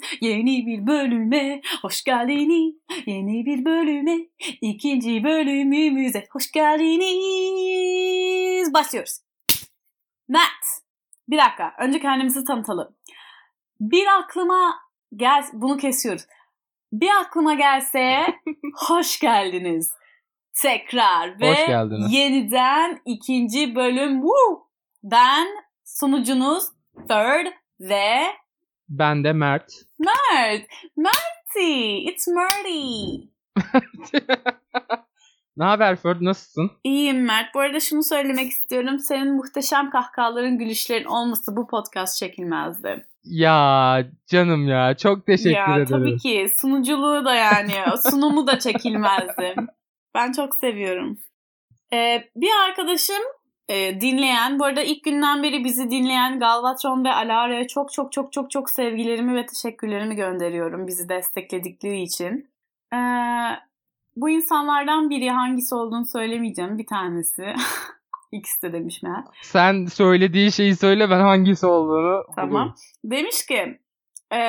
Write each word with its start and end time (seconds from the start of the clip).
Geldiniz 0.00 0.18
yeni 0.20 0.66
bir 0.66 0.86
bölüme. 0.86 1.60
Hoş 1.82 2.04
geldiniz 2.04 2.74
yeni 3.06 3.46
bir 3.46 3.64
bölüme. 3.64 4.18
İkinci 4.60 5.24
bölümümüze 5.24 6.26
hoş 6.30 6.50
geldiniz. 7.52 8.74
Başlıyoruz. 8.74 9.18
Mert. 10.28 10.64
Bir 11.28 11.38
dakika. 11.38 11.72
Önce 11.80 12.00
kendimizi 12.00 12.44
tanıtalım. 12.44 12.96
Bir 13.80 14.06
aklıma 14.18 14.74
gel 15.16 15.44
bunu 15.52 15.76
kesiyoruz. 15.76 16.22
Bir 16.92 17.10
aklıma 17.20 17.54
gelse 17.54 18.26
hoş 18.88 19.20
geldiniz. 19.20 19.92
Tekrar 20.62 21.40
ve 21.40 21.50
Hoş 21.52 21.66
geldiniz. 21.66 22.12
yeniden 22.12 23.00
ikinci 23.04 23.74
bölüm. 23.74 24.12
Woo! 24.20 24.68
Ben 25.02 25.46
sunucunuz 25.84 26.64
Third 27.08 27.46
ve 27.80 28.22
Ben 28.88 29.24
de 29.24 29.32
Mert. 29.32 29.72
Mert. 30.06 30.66
Merty. 30.96 31.98
It's 32.08 32.28
Merty. 32.28 33.28
ne 35.56 35.64
haber 35.64 35.96
Ferd 35.96 36.16
nasılsın? 36.20 36.70
İyiyim 36.84 37.24
Mert. 37.24 37.54
Bu 37.54 37.60
arada 37.60 37.80
şunu 37.80 38.02
söylemek 38.02 38.50
istiyorum. 38.50 38.98
Senin 38.98 39.36
muhteşem 39.36 39.90
kahkahaların, 39.90 40.58
gülüşlerin 40.58 41.04
olmasa 41.04 41.56
bu 41.56 41.66
podcast 41.66 42.18
çekilmezdi. 42.18 43.06
Ya 43.24 44.04
canım 44.26 44.68
ya 44.68 44.96
çok 44.96 45.26
teşekkür 45.26 45.50
ya 45.50 45.74
ederim. 45.76 45.86
tabii 45.86 46.16
ki 46.16 46.48
sunuculuğu 46.56 47.24
da 47.24 47.34
yani 47.34 47.72
sunumu 48.10 48.46
da 48.46 48.58
çekilmezdi. 48.58 49.54
Ben 50.14 50.32
çok 50.32 50.54
seviyorum. 50.54 51.18
Ee, 51.92 52.24
bir 52.36 52.50
arkadaşım 52.68 53.22
e, 53.68 54.00
dinleyen, 54.00 54.58
bu 54.58 54.64
arada 54.64 54.82
ilk 54.82 55.04
günden 55.04 55.42
beri 55.42 55.64
bizi 55.64 55.90
dinleyen 55.90 56.38
Galvatron 56.38 57.04
ve 57.04 57.12
Alara'ya 57.12 57.68
çok 57.68 57.92
çok 57.92 58.12
çok 58.12 58.32
çok 58.32 58.50
çok 58.50 58.70
sevgilerimi 58.70 59.34
ve 59.34 59.46
teşekkürlerimi 59.46 60.16
gönderiyorum 60.16 60.86
bizi 60.86 61.08
destekledikleri 61.08 62.02
için. 62.02 62.50
Ee, 62.94 62.98
bu 64.16 64.30
insanlardan 64.30 65.10
biri 65.10 65.30
hangisi 65.30 65.74
olduğunu 65.74 66.06
söylemeyeceğim 66.06 66.78
bir 66.78 66.86
tanesi. 66.86 67.54
İkisi 68.32 68.62
de 68.62 68.72
demiş 68.72 69.02
Meğer. 69.02 69.24
Sen 69.42 69.86
söylediği 69.86 70.52
şeyi 70.52 70.76
söyle 70.76 71.10
ben 71.10 71.20
hangisi 71.20 71.66
olduğunu 71.66 72.24
Tamam. 72.36 72.50
bulayım. 72.50 72.74
Demiş 73.04 73.46
ki 73.46 73.78
e, 74.32 74.40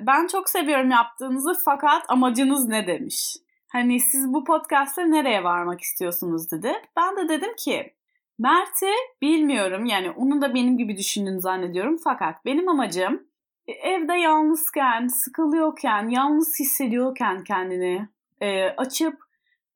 ben 0.00 0.26
çok 0.26 0.48
seviyorum 0.48 0.90
yaptığınızı 0.90 1.58
fakat 1.64 2.02
amacınız 2.08 2.68
ne 2.68 2.86
demiş. 2.86 3.36
Hani 3.72 4.00
siz 4.00 4.32
bu 4.32 4.44
podcast'te 4.44 5.10
nereye 5.10 5.44
varmak 5.44 5.80
istiyorsunuz 5.80 6.50
dedi. 6.50 6.72
Ben 6.96 7.16
de 7.16 7.28
dedim 7.28 7.56
ki 7.58 7.94
Mert'i 8.42 8.90
bilmiyorum 9.22 9.84
yani 9.84 10.10
onu 10.10 10.42
da 10.42 10.54
benim 10.54 10.78
gibi 10.78 10.96
düşündüğünü 10.96 11.40
zannediyorum 11.40 11.96
fakat 12.04 12.44
benim 12.44 12.68
amacım 12.68 13.26
e, 13.66 13.72
evde 13.72 14.12
yalnızken, 14.14 15.06
sıkılıyorken, 15.06 16.08
yalnız 16.08 16.60
hissediyorken 16.60 17.44
kendini 17.44 18.08
e, 18.40 18.64
açıp 18.64 19.18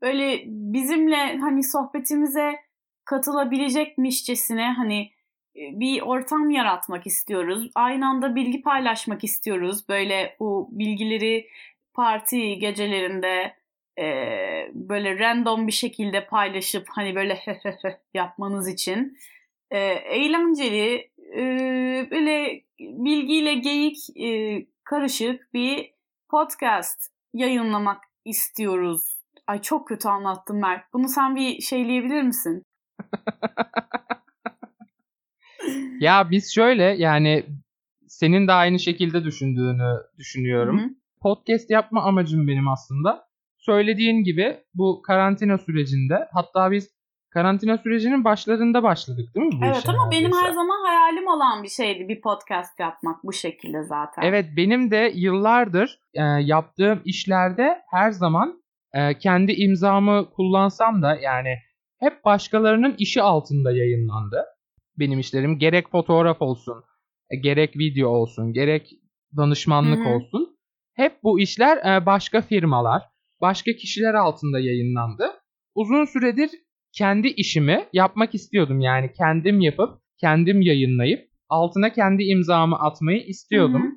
böyle 0.02 0.42
bizimle 0.46 1.38
hani 1.38 1.62
sohbetimize 1.62 2.56
katılabilecekmişçesine 3.04 4.72
hani 4.72 5.00
e, 5.56 5.80
bir 5.80 6.02
ortam 6.02 6.50
yaratmak 6.50 7.06
istiyoruz. 7.06 7.70
Aynı 7.74 8.08
anda 8.08 8.34
bilgi 8.34 8.62
paylaşmak 8.62 9.24
istiyoruz. 9.24 9.88
Böyle 9.88 10.36
bu 10.40 10.68
bilgileri 10.70 11.48
parti 11.94 12.58
gecelerinde 12.58 13.54
e, 13.98 14.04
böyle 14.74 15.18
random 15.18 15.66
bir 15.66 15.72
şekilde 15.72 16.26
paylaşıp 16.26 16.86
hani 16.88 17.14
böyle 17.14 17.38
yapmanız 18.14 18.68
için 18.68 19.18
e, 19.70 19.78
eğlenceli 19.88 21.10
e, 21.36 21.42
böyle 22.10 22.62
bilgiyle 22.80 23.54
geyik 23.54 23.96
e, 24.20 24.66
karışık 24.84 25.54
bir 25.54 25.90
podcast 26.28 27.12
yayınlamak 27.34 28.04
istiyoruz. 28.24 29.16
Ay 29.46 29.62
çok 29.62 29.88
kötü 29.88 30.08
anlattım 30.08 30.60
Mert. 30.60 30.92
Bunu 30.92 31.08
sen 31.08 31.36
bir 31.36 31.60
şeyleyebilir 31.60 32.22
misin? 32.22 32.62
Ya 36.00 36.30
biz 36.30 36.54
şöyle 36.54 36.82
yani 36.82 37.46
senin 38.06 38.48
de 38.48 38.52
aynı 38.52 38.78
şekilde 38.78 39.24
düşündüğünü 39.24 39.96
düşünüyorum. 40.18 40.78
Hı 40.78 40.84
hı. 40.84 40.90
Podcast 41.20 41.70
yapma 41.70 42.02
amacım 42.02 42.48
benim 42.48 42.68
aslında. 42.68 43.25
Söylediğin 43.66 44.24
gibi 44.24 44.56
bu 44.74 45.02
karantina 45.02 45.58
sürecinde 45.58 46.28
hatta 46.32 46.70
biz 46.70 46.96
karantina 47.30 47.78
sürecinin 47.78 48.24
başlarında 48.24 48.82
başladık 48.82 49.34
değil 49.34 49.46
mi 49.46 49.52
bu 49.60 49.64
Evet 49.64 49.88
ama 49.88 50.10
benim 50.10 50.32
her 50.32 50.52
zaman 50.52 50.86
hayalim 50.86 51.26
olan 51.26 51.62
bir 51.62 51.68
şeydi 51.68 52.08
bir 52.08 52.20
podcast 52.20 52.80
yapmak 52.80 53.24
bu 53.24 53.32
şekilde 53.32 53.82
zaten. 53.82 54.22
Evet 54.22 54.46
benim 54.56 54.90
de 54.90 55.12
yıllardır 55.14 56.00
e, 56.14 56.22
yaptığım 56.22 57.02
işlerde 57.04 57.82
her 57.90 58.10
zaman 58.10 58.62
e, 58.94 59.18
kendi 59.18 59.52
imzamı 59.52 60.30
kullansam 60.30 61.02
da 61.02 61.16
yani 61.22 61.54
hep 62.00 62.24
başkalarının 62.24 62.94
işi 62.98 63.22
altında 63.22 63.72
yayınlandı. 63.72 64.44
Benim 64.98 65.18
işlerim 65.18 65.58
gerek 65.58 65.90
fotoğraf 65.90 66.42
olsun, 66.42 66.84
e, 67.30 67.36
gerek 67.36 67.76
video 67.76 68.08
olsun, 68.08 68.52
gerek 68.52 68.90
danışmanlık 69.36 70.04
Hı 70.04 70.08
hı. 70.08 70.14
olsun. 70.14 70.56
Hep 70.94 71.22
bu 71.22 71.40
işler 71.40 71.76
e, 71.76 72.06
başka 72.06 72.40
firmalar, 72.40 73.02
başka 73.40 73.72
kişiler 73.72 74.14
altında 74.14 74.58
yayınlandı. 74.58 75.30
Uzun 75.74 76.04
süredir 76.04 76.50
kendi 76.92 77.28
işimi 77.28 77.86
yapmak 77.92 78.34
istiyordum. 78.34 78.80
Yani 78.80 79.12
kendim 79.12 79.60
yapıp, 79.60 80.00
kendim 80.20 80.60
yayınlayıp 80.60 81.28
altına 81.48 81.92
kendi 81.92 82.22
imzamı 82.22 82.76
atmayı 82.78 83.20
istiyordum. 83.26 83.82
Hı 83.82 83.86
hı. 83.86 83.92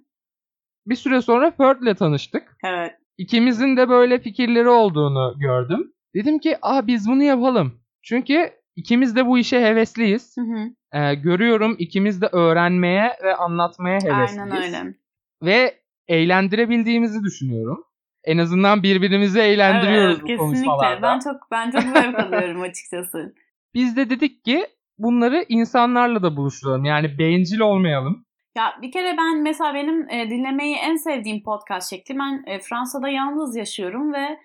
Bir 0.85 0.95
süre 0.95 1.21
sonra 1.21 1.51
Ferd'le 1.51 1.95
tanıştık. 1.97 2.57
Evet. 2.65 2.91
İkimizin 3.17 3.77
de 3.77 3.89
böyle 3.89 4.19
fikirleri 4.19 4.69
olduğunu 4.69 5.35
gördüm. 5.39 5.93
Dedim 6.15 6.39
ki 6.39 6.57
Aa, 6.61 6.87
biz 6.87 7.07
bunu 7.07 7.23
yapalım. 7.23 7.81
Çünkü 8.03 8.51
ikimiz 8.75 9.15
de 9.15 9.25
bu 9.25 9.37
işe 9.37 9.61
hevesliyiz. 9.61 10.37
Hı 10.37 10.41
hı. 10.41 10.69
Ee, 10.93 11.15
görüyorum 11.15 11.75
ikimiz 11.79 12.21
de 12.21 12.25
öğrenmeye 12.31 13.11
ve 13.23 13.35
anlatmaya 13.35 13.99
hevesliyiz. 13.99 14.39
Aynen 14.39 14.63
öyle. 14.63 14.95
Ve 15.43 15.79
eğlendirebildiğimizi 16.07 17.23
düşünüyorum. 17.23 17.83
En 18.23 18.37
azından 18.37 18.83
birbirimizi 18.83 19.39
eğlendiriyoruz 19.39 20.13
evet, 20.13 20.21
bu 20.21 20.25
kesinlikle. 20.25 20.65
konuşmalarda. 20.65 21.01
Ben 21.01 21.19
çok 21.19 21.51
ben 21.51 21.71
çok 21.71 21.81
zevk 21.81 22.19
alıyorum 22.19 22.61
açıkçası. 22.61 23.33
Biz 23.73 23.97
de 23.97 24.09
dedik 24.09 24.45
ki 24.45 24.67
bunları 24.97 25.45
insanlarla 25.49 26.23
da 26.23 26.37
buluşturalım. 26.37 26.85
Yani 26.85 27.19
bencil 27.19 27.59
olmayalım. 27.59 28.25
Ya 28.57 28.73
bir 28.81 28.91
kere 28.91 29.17
ben 29.17 29.41
mesela 29.41 29.73
benim 29.73 30.09
e, 30.09 30.29
dinlemeyi 30.29 30.75
en 30.75 30.95
sevdiğim 30.95 31.43
podcast 31.43 31.89
şekli 31.89 32.19
ben 32.19 32.43
e, 32.47 32.59
Fransa'da 32.59 33.09
yalnız 33.09 33.55
yaşıyorum 33.55 34.13
ve 34.13 34.39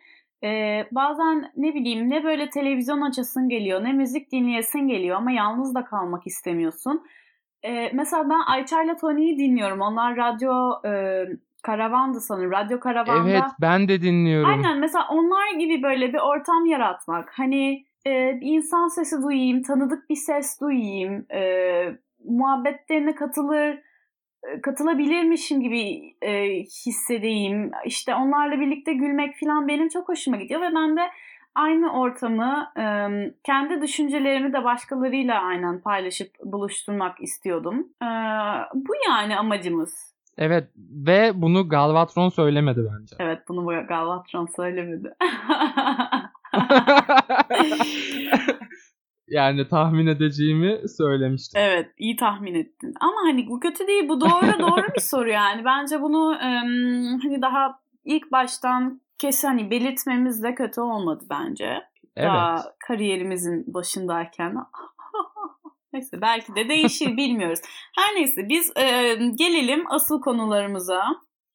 e, 0.45 0.81
bazen 0.93 1.53
ne 1.57 1.75
bileyim 1.75 2.11
ne 2.11 2.25
böyle 2.25 2.51
televizyon 2.51 3.01
açasın 3.01 3.49
geliyor 3.49 3.85
ne 3.85 3.93
müzik 3.93 4.33
dinleyesin 4.33 4.89
geliyor 4.89 5.17
ama 5.17 5.33
yalnız 5.33 5.75
da 5.75 5.85
kalmak 5.85 6.27
istemiyorsun. 6.27 7.07
E, 7.63 7.91
mesela 7.95 8.31
ben 8.31 8.41
Ayça'yla 8.47 8.97
Tony'yi 8.97 9.39
dinliyorum. 9.39 9.81
Onlar 9.81 10.17
radyo 10.17 10.73
e, 10.85 11.25
karavandı 11.65 12.21
sanırım. 12.21 12.53
Radyo 12.53 12.81
karavanda. 12.81 13.31
Evet 13.31 13.43
ben 13.61 13.89
de 13.89 14.03
dinliyorum. 14.03 14.51
Aynen 14.51 14.79
mesela 14.79 15.07
onlar 15.11 15.59
gibi 15.59 15.83
böyle 15.83 16.13
bir 16.13 16.19
ortam 16.19 16.67
yaratmak. 16.67 17.33
Hani 17.39 17.85
e, 18.07 18.41
bir 18.41 18.47
insan 18.47 18.89
sesi 18.89 19.23
duyayım, 19.23 19.63
tanıdık 19.63 20.11
bir 20.11 20.17
ses 20.17 20.61
duyayım, 20.61 21.27
e, 21.35 21.43
muhabbetlerine 22.25 23.15
katılır, 23.15 23.79
e, 24.49 24.61
katılabilirmişim 24.63 25.61
gibi 25.61 26.15
e, 26.23 26.63
hissedeyim. 26.63 27.71
İşte 27.85 28.15
onlarla 28.15 28.61
birlikte 28.61 28.93
gülmek 28.93 29.41
falan 29.41 29.69
benim 29.69 29.89
çok 29.89 30.09
hoşuma 30.09 30.37
gidiyor 30.37 30.61
ve 30.61 30.75
ben 30.75 30.97
de 30.97 31.01
aynı 31.55 32.01
ortamı 32.01 32.73
e, 32.77 32.85
kendi 33.45 33.83
düşüncelerimi 33.83 34.53
de 34.53 34.65
başkalarıyla 34.65 35.43
aynen 35.43 35.81
paylaşıp 35.81 36.31
buluşturmak 36.45 37.21
istiyordum. 37.21 37.89
E, 38.03 38.07
bu 38.75 38.93
yani 39.09 39.39
amacımız. 39.39 40.14
Evet 40.39 40.69
ve 40.77 41.33
bunu 41.35 41.69
Galvatron 41.69 42.29
söylemedi 42.29 42.81
bence. 42.93 43.17
Evet 43.19 43.39
bunu 43.49 43.65
bu 43.65 43.87
Galvatron 43.89 44.49
söylemedi. 44.57 45.15
yani 49.29 49.69
tahmin 49.69 50.07
edeceğimi 50.07 50.89
söylemiştim. 50.89 51.61
Evet 51.65 51.91
iyi 51.99 52.17
tahmin 52.17 52.55
ettin. 52.55 52.95
Ama 53.01 53.17
hani 53.25 53.47
bu 53.49 53.61
kötü 53.61 53.87
değil. 53.87 54.09
Bu 54.09 54.21
doğru 54.21 54.59
doğru 54.59 54.87
bir 54.97 55.01
soru 55.01 55.29
yani. 55.29 55.65
Bence 55.65 56.01
bunu 56.01 56.35
em, 56.35 57.19
hani 57.23 57.43
daha 57.43 57.79
ilk 58.05 58.33
baştan 58.33 59.01
kesin 59.19 59.49
hani 59.49 59.71
belirtmemiz 59.71 60.43
de 60.43 60.55
kötü 60.55 60.81
olmadı 60.81 61.25
bence. 61.31 61.83
Evet. 62.17 62.29
Daha 62.29 62.65
kariyerimizin 62.87 63.75
başındayken. 63.75 64.57
Neyse 65.95 66.21
belki 66.21 66.57
de 66.57 66.69
değişir 66.69 67.07
bilmiyoruz. 67.17 67.61
Her 67.97 68.17
neyse 68.17 68.49
biz 68.49 68.73
e, 68.77 69.15
gelelim 69.39 69.85
asıl 69.91 70.21
konularımıza. 70.21 71.03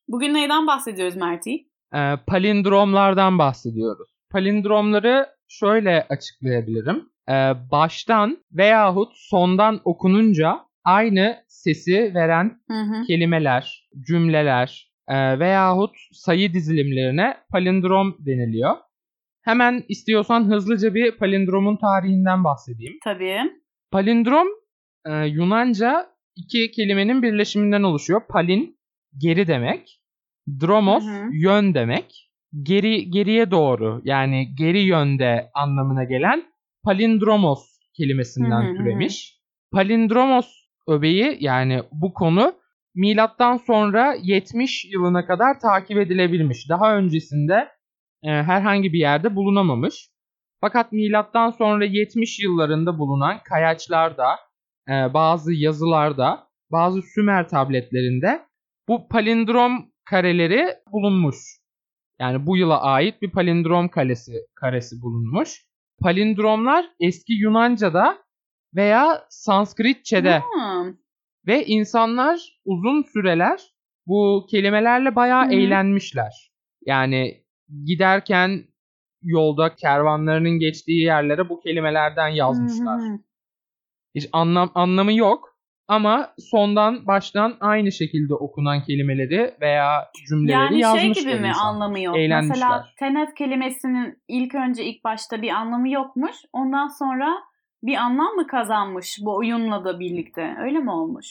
Bugün 0.08 0.34
neyden 0.34 0.68
bahsediyoruz 0.68 1.16
Mert'i? 1.16 1.70
Ee, 1.96 2.16
palindromlardan 2.28 3.40
bahsediyoruz. 3.40 4.10
Palindromları 4.32 5.26
şöyle 5.48 6.08
açıklayabilirim. 6.10 7.10
Ee, 7.30 7.34
baştan 7.72 8.38
veyahut 8.52 9.12
sondan 9.16 9.82
okununca 9.84 10.60
aynı 10.84 11.44
sesi 11.48 12.12
veren 12.16 12.60
Hı 12.68 12.74
hı. 12.74 13.04
kelimeler, 13.08 13.90
cümleler 14.08 14.92
e, 15.08 15.40
veyahut 15.40 15.96
sayı 16.12 16.54
dizilimlerine 16.54 17.38
palindrom 17.52 18.18
deniliyor. 18.20 18.76
Hemen 19.42 19.84
istiyorsan 19.90 20.52
hızlıca 20.52 20.94
bir 20.94 21.18
palindromun 21.18 21.78
tarihinden 21.78 22.44
bahsedeyim. 22.44 22.94
Tabii. 23.04 23.40
Palindrom 23.92 24.48
e, 25.06 25.26
Yunanca 25.26 26.10
iki 26.36 26.72
kelimenin 26.72 27.24
birleşiminden 27.24 27.84
oluşuyor. 27.84 28.22
Palin 28.30 28.78
geri 29.18 29.48
demek. 29.48 30.02
Dromos 30.62 31.04
Hı 31.04 31.10
hı. 31.10 31.30
yön 31.32 31.74
demek. 31.74 32.30
Geri 32.64 33.12
geriye 33.12 33.52
doğru 33.52 34.02
yani 34.04 34.56
geri 34.58 34.80
yönde 34.80 35.50
anlamına 35.54 36.04
gelen 36.04 36.44
palindromos 36.84 37.80
kelimesinden 37.98 38.62
Hı 38.62 38.68
hı 38.68 38.72
hı. 38.72 38.78
türemiş. 38.78 39.40
Palindromos 39.72 40.48
öbeği 40.88 41.38
yani 41.40 41.84
bu 41.92 42.14
konu 42.14 42.54
milattan 42.96 43.58
sonra 43.58 44.16
70 44.24 44.86
yılına 44.86 45.26
kadar 45.26 45.60
takip 45.60 45.98
edilebilmiş. 45.98 46.70
Daha 46.70 46.98
öncesinde 46.98 47.68
e, 48.24 48.30
herhangi 48.30 48.94
bir 48.94 49.00
yerde 49.00 49.36
bulunamamış. 49.36 50.10
Fakat 50.62 50.92
milattan 50.92 51.52
sonra 51.52 51.86
70 51.86 52.40
yıllarında 52.40 53.00
bulunan 53.00 53.40
kayaçlarda, 53.44 54.36
e, 54.90 55.14
bazı 55.14 55.54
yazılarda, 55.54 56.48
bazı 56.72 57.02
Sümer 57.02 57.50
tabletlerinde 57.50 58.42
bu 58.88 59.08
palindrom 59.08 59.92
kareleri 60.06 60.68
bulunmuş. 60.92 61.36
Yani 62.20 62.46
bu 62.46 62.58
yıla 62.58 62.82
ait 62.82 63.22
bir 63.22 63.32
palindrom 63.32 63.90
kalesi 63.90 64.34
karesi 64.56 65.02
bulunmuş. 65.02 65.66
Palindromlar 66.02 66.86
eski 67.00 67.34
Yunanca'da 67.34 68.18
veya 68.76 69.26
Sanskritçe'de 69.30 70.40
Hmm. 70.40 70.94
ve 71.48 71.66
insanlar 71.66 72.60
uzun 72.66 73.04
süreler 73.14 73.62
bu 74.08 74.48
kelimelerle 74.52 75.16
bayağı 75.16 75.46
hı. 75.46 75.54
eğlenmişler. 75.54 76.52
Yani 76.86 77.44
giderken 77.86 78.64
yolda 79.24 79.76
kervanlarının 79.76 80.60
geçtiği 80.60 81.04
yerlere 81.04 81.50
bu 81.50 81.60
kelimelerden 81.60 82.28
yazmışlar. 82.28 83.00
Hı 83.00 83.06
hı 83.06 83.14
hı. 83.14 83.20
Hiç 84.16 84.30
anlam 84.34 84.72
anlamı 84.76 85.14
yok 85.14 85.50
ama 85.88 86.34
sondan 86.38 87.08
baştan 87.08 87.58
aynı 87.60 87.92
şekilde 87.92 88.34
okunan 88.34 88.84
kelimeleri 88.84 89.56
veya 89.62 90.12
cümleleri 90.30 90.54
Yani 90.54 90.70
şey 90.72 90.80
yazmışlar 90.80 91.32
gibi 91.32 91.42
mi 91.42 91.48
insanlar. 91.48 91.70
anlamı 91.70 92.00
yok? 92.00 92.18
Eğlenmişler. 92.18 92.70
Mesela 92.70 92.86
tenef 93.00 93.36
kelimesinin 93.36 94.18
ilk 94.28 94.56
önce 94.56 94.86
ilk 94.86 95.04
başta 95.04 95.42
bir 95.42 95.50
anlamı 95.50 95.90
yokmuş. 95.90 96.36
Ondan 96.54 96.88
sonra 96.88 97.28
bir 97.84 97.96
anlam 97.96 98.36
mı 98.36 98.48
kazanmış 98.48 99.18
bu 99.22 99.38
oyunla 99.38 99.86
da 99.86 100.00
birlikte? 100.00 100.56
Öyle 100.60 100.80
mi 100.80 100.92
olmuş? 100.92 101.28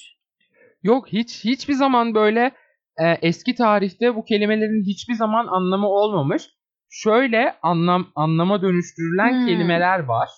Yok 0.82 1.08
hiç 1.08 1.44
hiçbir 1.44 1.74
zaman 1.74 2.14
böyle 2.14 2.50
e, 2.98 3.06
eski 3.22 3.54
tarihte 3.54 4.14
bu 4.16 4.24
kelimelerin 4.24 4.84
hiçbir 4.84 5.14
zaman 5.14 5.46
anlamı 5.46 5.88
olmamış 5.88 6.57
şöyle 6.90 7.56
anlam 7.62 8.06
anlama 8.14 8.62
dönüştürülen 8.62 9.40
hmm. 9.40 9.46
kelimeler 9.46 9.98
var. 9.98 10.28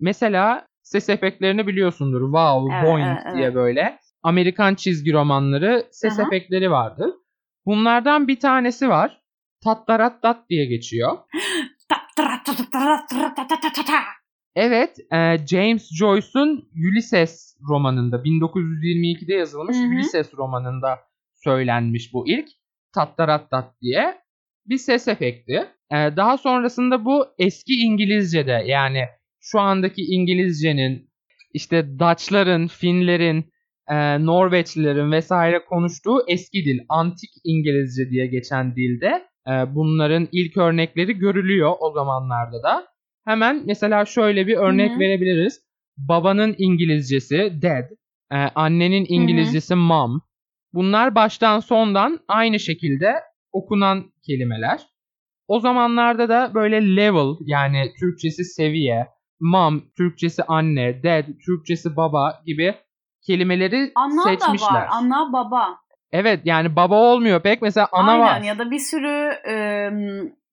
Mesela 0.00 0.66
ses 0.82 1.08
efektlerini 1.08 1.66
biliyorsundur. 1.66 2.20
Wow, 2.20 2.74
evet, 2.74 2.86
boing 2.86 3.18
evet, 3.24 3.36
diye 3.36 3.54
böyle. 3.54 3.98
Amerikan 4.22 4.74
çizgi 4.74 5.12
romanları 5.12 5.86
ses 5.90 6.18
Aha. 6.18 6.26
efektleri 6.26 6.70
vardır. 6.70 7.10
Bunlardan 7.66 8.28
bir 8.28 8.40
tanesi 8.40 8.88
var. 8.88 9.20
Tattarattat 9.64 10.48
diye 10.48 10.66
geçiyor. 10.66 11.18
evet, 14.54 14.98
e, 15.12 15.46
James 15.46 15.88
Joyce'un 15.98 16.68
Ulysses 16.74 17.56
romanında 17.68 18.16
1922'de 18.16 19.34
yazılmış 19.34 19.76
Hı-hı. 19.76 19.86
Ulysses 19.86 20.34
romanında 20.34 20.98
söylenmiş 21.34 22.12
bu 22.12 22.28
ilk 22.28 22.48
tattarattat 22.94 23.80
diye 23.80 24.19
bir 24.70 24.78
ses 24.78 25.08
efekti. 25.08 25.66
E, 25.92 25.96
daha 25.96 26.38
sonrasında 26.38 27.04
bu 27.04 27.26
eski 27.38 27.74
İngilizce'de 27.74 28.62
yani 28.66 29.04
şu 29.40 29.60
andaki 29.60 30.02
İngilizcenin 30.02 31.10
işte 31.52 31.98
Dutch'ların, 31.98 32.66
Finlerin, 32.66 33.52
e, 33.88 34.26
Norveçlilerin 34.26 35.12
vesaire 35.12 35.64
konuştuğu 35.64 36.18
eski 36.28 36.64
dil, 36.64 36.78
antik 36.88 37.30
İngilizce 37.44 38.10
diye 38.10 38.26
geçen 38.26 38.76
dilde 38.76 39.22
e, 39.48 39.74
bunların 39.74 40.28
ilk 40.32 40.56
örnekleri 40.56 41.12
görülüyor 41.18 41.72
o 41.80 41.92
zamanlarda 41.92 42.62
da. 42.62 42.86
Hemen 43.24 43.62
mesela 43.66 44.04
şöyle 44.04 44.46
bir 44.46 44.56
örnek 44.56 44.90
Hı 44.90 44.94
hı. 44.94 44.98
verebiliriz. 44.98 45.60
Babanın 45.96 46.54
İngilizcesi 46.58 47.52
dad, 47.62 47.90
e, 48.32 48.36
annenin 48.54 49.06
İngilizcesi 49.08 49.74
mom. 49.74 50.22
Bunlar 50.72 51.14
baştan 51.14 51.60
sondan 51.60 52.20
aynı 52.28 52.60
şekilde 52.60 53.12
okunan 53.52 54.04
kelimeler. 54.26 54.86
O 55.48 55.60
zamanlarda 55.60 56.28
da 56.28 56.54
böyle 56.54 56.96
level 56.96 57.34
yani 57.40 57.92
Türkçesi 58.00 58.44
seviye, 58.44 59.06
mom 59.40 59.82
Türkçesi 59.96 60.42
anne, 60.42 61.02
dad 61.02 61.24
Türkçesi 61.46 61.96
baba 61.96 62.42
gibi 62.46 62.74
kelimeleri 63.26 63.92
Ana 63.94 64.22
seçmişler. 64.22 64.70
da 64.70 64.74
var. 64.74 64.88
Ana 64.90 65.32
baba. 65.32 65.76
Evet 66.12 66.40
yani 66.44 66.76
baba 66.76 66.94
olmuyor 66.94 67.42
pek 67.42 67.62
mesela 67.62 67.88
ana 67.92 68.10
Aynen 68.12 68.24
var. 68.24 68.40
ya 68.40 68.58
da 68.58 68.70
bir 68.70 68.78
sürü 68.78 69.30
e, 69.50 69.54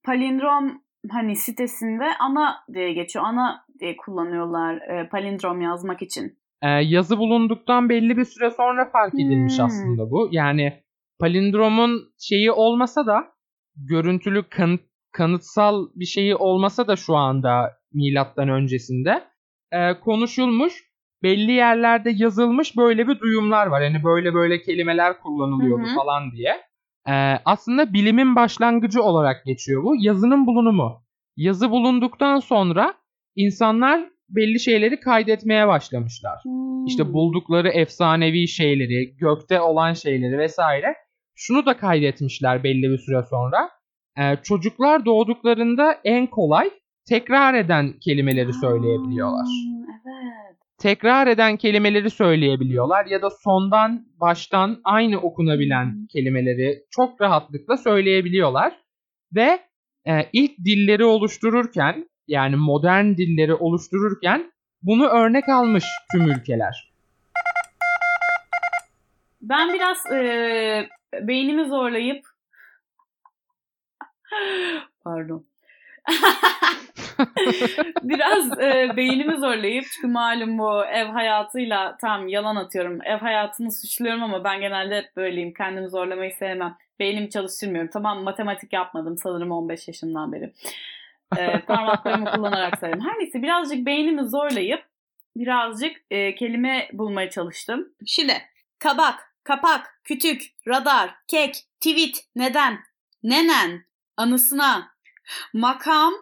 palindrom 0.06 0.82
hani 1.12 1.36
sitesinde 1.36 2.06
ana 2.20 2.56
diye 2.74 2.94
geçiyor. 2.94 3.26
Ana 3.28 3.66
diye 3.80 3.98
kullanıyorlar 3.98 4.76
e, 4.76 5.10
palindrom 5.10 5.62
yazmak 5.62 6.02
için. 6.02 6.38
Ee, 6.62 6.68
yazı 6.70 7.18
bulunduktan 7.18 7.90
belli 7.90 8.18
bir 8.18 8.26
süre 8.26 8.50
sonra 8.52 8.90
fark 8.90 9.14
edilmiş 9.14 9.58
Hmm. 9.58 9.66
aslında 9.66 10.12
bu. 10.12 10.30
Yani 10.32 10.74
palindromun 11.20 12.14
şeyi 12.20 12.52
olmasa 12.52 13.06
da 13.06 13.28
görüntülü 13.76 14.44
kanıt, 14.50 14.82
kanıtsal 15.12 15.88
bir 15.96 16.06
şeyi 16.06 16.36
olmasa 16.36 16.88
da 16.88 16.96
şu 16.96 17.16
anda 17.16 17.72
milattan 17.94 18.50
öncesinde 18.50 19.24
e, 19.72 20.00
konuşulmuş 20.00 20.88
belli 21.24 21.52
yerlerde 21.52 22.12
yazılmış 22.16 22.78
böyle 22.78 23.08
bir 23.08 23.20
duyumlar 23.20 23.68
var. 23.68 23.82
Yani 23.82 24.04
böyle 24.04 24.34
böyle 24.34 24.62
kelimeler 24.62 25.20
kullanılıyordu 25.20 25.84
Hı 25.88 25.92
hı. 25.92 25.96
falan 25.96 26.32
diye. 26.32 26.62
Ee, 27.10 27.40
aslında 27.46 27.94
bilimin 27.94 28.36
başlangıcı 28.36 29.04
olarak 29.04 29.46
geçiyor 29.46 29.84
bu. 29.84 29.96
Yazının 30.00 30.48
bulunumu. 30.48 31.04
Yazı 31.38 31.72
bulunduktan 31.72 32.40
sonra 32.40 32.94
insanlar 33.36 34.10
belli 34.30 34.60
şeyleri 34.60 35.00
kaydetmeye 35.00 35.68
başlamışlar. 35.68 36.42
İşte 36.88 37.04
Hmm. 37.04 37.14
buldukları 37.14 37.70
efsanevi 37.70 38.48
şeyleri, 38.48 39.18
gökte 39.18 39.62
olan 39.62 39.94
şeyleri 39.94 40.38
vesaire. 40.38 40.96
Şunu 41.40 41.66
da 41.66 41.78
kaydetmişler 41.78 42.64
belli 42.64 42.92
bir 42.92 42.98
süre 42.98 43.24
sonra. 43.30 43.70
Ee, 44.18 44.38
çocuklar 44.44 45.06
doğduklarında 45.06 45.98
en 46.04 46.28
kolay 46.28 46.70
tekrar 47.10 47.54
eden 47.54 47.94
kelimeleri 48.00 48.54
söyleyebiliyorlar. 48.54 49.48
Evet. 50.06 50.58
Tekrar 50.78 51.28
eden 51.28 51.58
kelimeleri 51.58 52.10
söyleyebiliyorlar 52.10 53.06
ya 53.06 53.22
da 53.22 53.30
sondan 53.30 54.06
baştan 54.20 54.82
aynı 54.84 55.18
okunabilen 55.20 55.86
Hmm. 55.86 56.08
kelimeleri 56.08 56.84
çok 56.92 57.22
rahatlıkla 57.22 57.78
söyleyebiliyorlar. 57.78 58.74
Ve 59.36 59.60
e, 60.08 60.30
ilk 60.34 60.58
dilleri 60.58 61.06
oluştururken 61.06 62.10
yani 62.28 62.56
modern 62.56 63.06
dilleri 63.18 63.54
oluştururken 63.54 64.52
bunu 64.82 65.08
örnek 65.08 65.50
almış 65.50 65.84
tüm 66.12 66.32
ülkeler. 66.32 66.94
Ben 69.42 69.74
biraz 69.74 69.98
e, 70.14 70.88
beynimi 71.14 71.66
zorlayıp 71.66 72.26
pardon. 75.04 75.46
biraz 78.04 78.60
e, 78.60 78.98
beynimi 78.98 79.38
zorlayıp 79.38 79.86
çünkü 79.96 80.08
malum 80.08 80.58
bu 80.58 80.86
ev 80.86 81.06
hayatıyla 81.06 81.98
tam 81.98 82.28
yalan 82.28 82.56
atıyorum. 82.56 83.00
Ev 83.06 83.18
hayatını 83.18 83.72
suçluyorum 83.72 84.24
ama 84.24 84.44
ben 84.44 84.62
genelde 84.62 84.98
hep 84.98 85.16
böyleyim. 85.16 85.54
Kendimi 85.54 85.90
zorlamayı 85.90 86.34
sevmem. 86.34 86.78
Beynimi 87.00 87.30
çalıştırmıyorum. 87.30 87.90
Tamam 87.94 88.24
matematik 88.24 88.74
yapmadım 88.74 89.18
sanırım 89.18 89.52
15 89.52 89.88
yaşımdan 89.88 90.34
beri. 90.34 90.54
E, 91.38 91.60
parmaklarımı 91.60 92.32
kullanarak 92.36 92.80
sayarım. 92.80 93.02
Her 93.02 93.20
neyse 93.20 93.42
birazcık 93.42 93.86
beynimi 93.86 94.26
zorlayıp 94.26 94.84
birazcık 95.38 95.98
e, 96.12 96.36
kelime 96.36 96.90
bulmaya 96.94 97.30
çalıştım. 97.30 97.90
Şimdi 98.06 98.34
kabak, 98.80 99.27
kapak, 99.48 100.00
kütük, 100.04 100.42
radar, 100.68 101.16
kek, 101.28 101.56
tweet, 101.80 102.16
neden, 102.36 102.80
nenen, 103.24 103.82
anısına, 104.18 104.88
makam. 105.54 106.14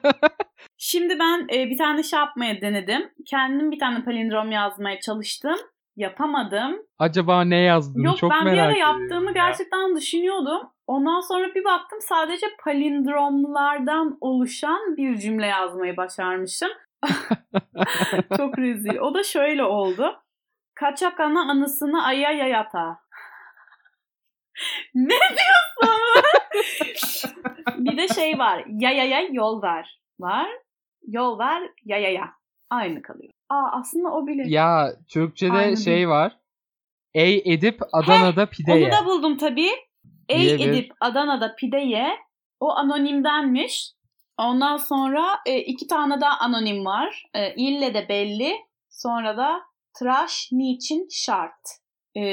Şimdi 0.76 1.18
ben 1.18 1.46
e, 1.52 1.70
bir 1.70 1.78
tane 1.78 2.02
şey 2.02 2.18
yapmaya 2.18 2.60
denedim. 2.60 3.10
Kendim 3.26 3.70
bir 3.70 3.78
tane 3.78 4.04
palindrom 4.04 4.50
yazmaya 4.52 5.00
çalıştım. 5.00 5.56
Yapamadım. 5.96 6.76
Acaba 6.98 7.44
ne 7.44 7.56
yazdın? 7.56 8.02
Yok 8.02 8.18
Çok 8.18 8.30
ben 8.30 8.40
bir 8.40 8.50
merak 8.50 8.64
ara 8.64 8.72
ediyorum 8.72 9.00
yaptığımı 9.00 9.26
ya. 9.26 9.32
gerçekten 9.32 9.96
düşünüyordum. 9.96 10.70
Ondan 10.86 11.20
sonra 11.20 11.54
bir 11.54 11.64
baktım 11.64 11.98
sadece 12.02 12.46
palindromlardan 12.64 14.18
oluşan 14.20 14.96
bir 14.96 15.16
cümle 15.16 15.46
yazmayı 15.46 15.96
başarmışım. 15.96 16.68
Çok 18.36 18.58
rezil. 18.58 18.98
O 18.98 19.14
da 19.14 19.22
şöyle 19.22 19.64
oldu. 19.64 20.22
Kaçak 20.80 21.20
ana 21.20 21.50
anısını 21.50 22.04
aya 22.04 22.30
yayata. 22.30 22.98
ne 24.94 25.08
diyorsun? 25.18 26.00
bir 27.78 27.96
de 27.96 28.08
şey 28.08 28.38
var. 28.38 28.64
Ya 28.68 28.90
ya 28.90 29.04
ya 29.04 29.20
yol 29.20 29.62
ver. 29.62 30.00
Var. 30.20 30.48
Yol 31.06 31.38
ver 31.38 31.62
ya 31.84 31.98
ya 31.98 32.10
ya. 32.10 32.32
Aynı 32.70 33.02
kalıyor. 33.02 33.32
Aa 33.48 33.70
aslında 33.80 34.08
o 34.12 34.26
bile. 34.26 34.42
Ya 34.46 34.92
Türkçe'de 35.08 35.52
Aynı 35.52 35.76
şey 35.76 35.94
değil. 35.96 36.08
var. 36.08 36.36
Ey 37.14 37.42
Edip 37.44 37.80
Adana'da 37.92 38.46
pide 38.46 38.72
Onu 38.72 38.78
ye. 38.80 38.92
da 38.92 39.06
buldum 39.06 39.36
tabii. 39.36 39.70
Ey 40.28 40.42
diye 40.42 40.58
bir- 40.58 40.68
Edip 40.68 40.92
Adana'da 41.00 41.54
pide 41.54 41.78
ye. 41.78 42.18
O 42.60 42.70
anonimdenmiş. 42.70 43.92
Ondan 44.38 44.76
sonra 44.76 45.38
e, 45.46 45.58
iki 45.58 45.86
tane 45.86 46.20
daha 46.20 46.38
anonim 46.38 46.84
var. 46.86 47.24
E, 47.34 47.54
ille 47.54 47.94
de 47.94 48.08
belli. 48.08 48.56
Sonra 48.90 49.36
da 49.36 49.60
tıraş 49.98 50.48
niçin 50.52 51.08
şart. 51.10 51.68
E, 52.16 52.24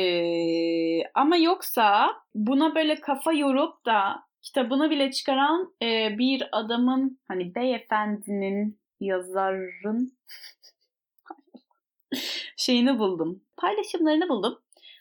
ama 1.16 1.38
yoksa 1.38 2.16
buna 2.36 2.76
böyle 2.76 3.00
kafa 3.00 3.34
yorup 3.34 3.86
da 3.86 4.24
kitabını 4.42 4.90
bile 4.90 5.12
çıkaran 5.12 5.74
e, 5.82 6.18
bir 6.18 6.50
adamın 6.52 7.20
hani 7.28 7.56
beyefendinin 7.56 8.80
yazarın 9.00 10.18
şeyini 12.58 13.00
buldum. 13.00 13.42
Paylaşımlarını 13.58 14.30
buldum. 14.30 14.60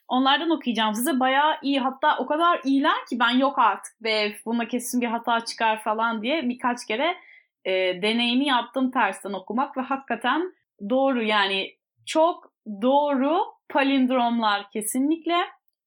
Onlardan 0.09 0.51
okuyacağım 0.51 0.95
size. 0.95 1.21
Bayağı 1.21 1.59
iyi. 1.63 1.81
Hatta 1.81 2.19
o 2.19 2.27
kadar 2.27 2.61
iyiler 2.65 3.07
ki 3.11 3.19
ben 3.19 3.31
yok 3.31 3.59
artık 3.59 4.05
be 4.05 4.37
buna 4.45 4.69
kesin 4.69 5.01
bir 5.01 5.07
hata 5.07 5.45
çıkar 5.45 5.83
falan 5.83 6.23
diye 6.23 6.49
birkaç 6.49 6.87
kere 6.87 7.17
e, 7.65 7.73
deneyimi 8.03 8.47
yaptım 8.47 8.91
tersten 8.91 9.33
okumak 9.33 9.77
ve 9.77 9.81
hakikaten 9.81 10.55
doğru 10.91 11.23
yani 11.23 11.77
çok 12.07 12.54
doğru 12.83 13.39
palindromlar 13.69 14.71
kesinlikle. 14.71 15.37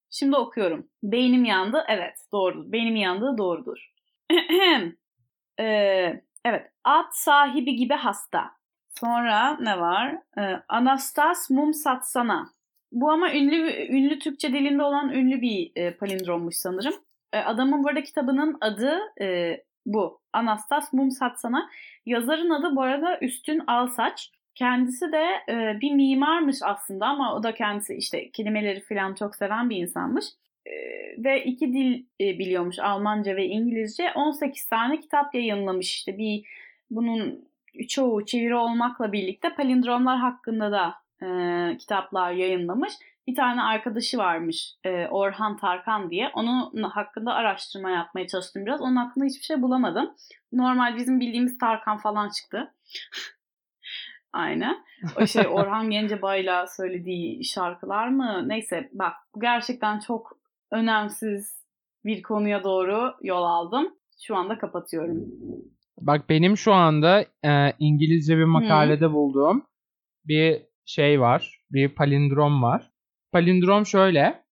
Şimdi 0.10 0.36
okuyorum. 0.36 0.88
Beynim 1.04 1.46
yandı. 1.46 1.86
Evet 1.88 2.18
doğru. 2.32 2.72
Beynim 2.72 2.96
yandığı 2.96 3.38
doğrudur. 3.38 3.92
Ee, 5.60 6.22
evet. 6.46 6.72
At 6.84 7.18
sahibi 7.18 7.76
gibi 7.76 7.94
hasta. 7.94 8.52
Sonra 9.00 9.58
ne 9.60 9.80
var? 9.80 10.18
Ee, 10.38 10.42
Anastas 10.70 11.50
mum 11.50 11.74
satsana. 11.74 12.50
Bu 12.92 13.12
ama 13.12 13.34
ünlü 13.34 13.88
ünlü 13.90 14.20
Türkçe 14.20 14.54
dilinde 14.54 14.84
olan 14.84 15.10
ünlü 15.10 15.42
bir 15.42 15.72
e, 15.76 15.98
palindrommuş 15.98 16.56
sanırım. 16.56 16.94
E, 17.34 17.40
adamın 17.40 17.84
burada 17.84 18.04
kitabının 18.04 18.58
adı 18.62 19.00
e, 19.22 19.58
bu. 19.86 20.22
Anastas 20.34 20.94
mum 20.94 21.12
satsana. 21.12 21.70
Yazarın 22.06 22.50
adı 22.50 22.76
bu 22.76 22.82
arada 22.82 23.20
Üstün 23.22 23.64
Alsaç. 23.68 24.32
Kendisi 24.58 25.12
de 25.12 25.26
e, 25.50 25.82
bir 25.82 25.92
mimarmış 25.92 26.58
aslında 26.62 27.06
ama 27.06 27.36
o 27.36 27.44
da 27.44 27.54
kendisi 27.54 27.96
işte 27.96 28.32
kelimeleri 28.32 28.82
falan 28.82 29.14
çok 29.14 29.36
seven 29.36 29.70
bir 29.70 29.78
insanmış. 29.78 30.26
E, 30.66 30.72
ve 31.24 31.44
iki 31.44 31.74
dil 31.74 32.06
e, 32.22 32.40
biliyormuş 32.40 32.80
Almanca 32.80 33.36
ve 33.36 33.48
İngilizce. 33.48 34.12
18 34.16 34.66
tane 34.66 35.00
kitap 35.00 35.36
yayınlamış 35.36 35.94
işte 35.94 36.18
bir 36.18 36.46
bunun 36.92 37.50
çoğu 37.88 38.26
çeviri 38.26 38.56
olmakla 38.56 39.12
birlikte 39.12 39.56
palindromlar 39.56 40.18
hakkında 40.18 40.72
da 40.72 40.96
e, 41.26 41.78
kitaplar 41.78 42.32
yayınlamış. 42.32 42.94
Bir 43.28 43.36
tane 43.36 43.62
arkadaşı 43.62 44.18
varmış 44.18 44.74
e, 44.84 45.08
Orhan 45.08 45.58
Tarkan 45.58 46.12
diye. 46.12 46.32
Onun 46.34 46.84
hakkında 46.84 47.34
araştırma 47.34 47.90
yapmaya 47.90 48.28
çalıştım 48.28 48.66
biraz. 48.66 48.82
Onun 48.82 48.96
hakkında 48.96 49.26
hiçbir 49.26 49.46
şey 49.46 49.62
bulamadım. 49.62 50.14
Normal 50.54 50.96
bizim 50.96 51.20
bildiğimiz 51.20 51.58
Tarkan 51.58 51.98
falan 51.98 52.30
çıktı. 52.30 52.74
Aynı. 54.38 54.78
O 55.22 55.28
şey 55.28 55.48
Orhan 55.48 55.90
Gencebay'la 55.90 56.68
söylediği 56.68 57.46
şarkılar 57.46 58.08
mı? 58.08 58.44
Neyse 58.48 58.90
bak 58.94 59.14
bu 59.36 59.40
gerçekten 59.40 60.00
çok 60.00 60.40
önemsiz 60.72 61.58
bir 62.06 62.22
konuya 62.22 62.64
doğru 62.64 63.14
yol 63.22 63.44
aldım. 63.44 63.94
Şu 64.22 64.36
anda 64.36 64.58
kapatıyorum. 64.58 65.26
Bak 66.02 66.30
benim 66.30 66.58
şu 66.58 66.74
anda 66.74 67.26
e, 67.46 67.74
İngilizce 67.80 68.38
bir 68.38 68.44
makalede 68.44 69.12
bulduğum 69.14 69.64
bir 70.26 70.62
şey 70.86 71.22
var. 71.22 71.62
Bir 71.72 71.90
palindrom 71.90 72.64
var. 72.64 72.92
Palindrom 73.32 73.86
şöyle. 73.86 74.44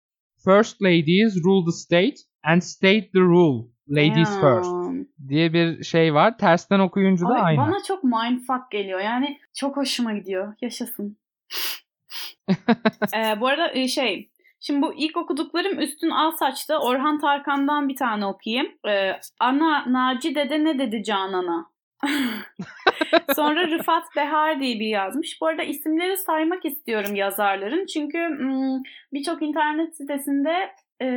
First 0.45 0.81
ladies 0.81 1.43
rule 1.45 1.65
the 1.65 1.71
state 1.71 2.15
and 2.43 2.61
state 2.61 3.11
the 3.11 3.19
rule. 3.19 3.74
Ladies 3.89 4.35
Ya. 4.35 4.41
first 4.41 4.71
diye 5.27 5.53
bir 5.53 5.83
şey 5.83 6.13
var. 6.13 6.37
Tersten 6.37 6.79
okuyunca 6.79 7.29
da 7.29 7.33
Ay, 7.33 7.41
aynı. 7.41 7.57
Bana 7.57 7.83
çok 7.83 8.03
mindfuck 8.03 8.71
geliyor. 8.71 8.99
Yani 8.99 9.39
çok 9.53 9.77
hoşuma 9.77 10.13
gidiyor. 10.13 10.53
Yaşasın. 10.61 11.17
Ee, 13.15 13.39
bu 13.39 13.47
arada 13.47 13.71
e, 13.73 13.87
şey 13.87 14.29
Şimdi 14.59 14.81
bu 14.81 14.93
ilk 14.93 15.17
okuduklarım 15.17 15.79
Üstün 15.79 16.09
Alsaç'ta 16.09 16.79
Orhan 16.79 17.19
Tarkan'dan 17.19 17.89
bir 17.89 17.95
tane 17.95 18.25
okuyayım. 18.25 18.67
Ee, 18.87 19.19
Ana 19.39 19.93
Naci 19.93 20.35
Dede 20.35 20.63
ne 20.63 20.79
dedi 20.79 21.03
Canan'a? 21.03 21.71
Sonra 23.35 23.67
Rıfat 23.67 24.03
Behar 24.15 24.59
diye 24.59 24.79
bir 24.79 24.87
yazmış. 24.87 25.41
Bu 25.41 25.47
arada 25.47 25.63
isimleri 25.63 26.17
saymak 26.17 26.65
istiyorum 26.65 27.15
yazarların. 27.15 27.85
Çünkü 27.85 28.17
hmm, 28.17 28.83
birçok 29.13 29.41
internet 29.41 29.97
sitesinde 29.97 30.71
e, 31.01 31.07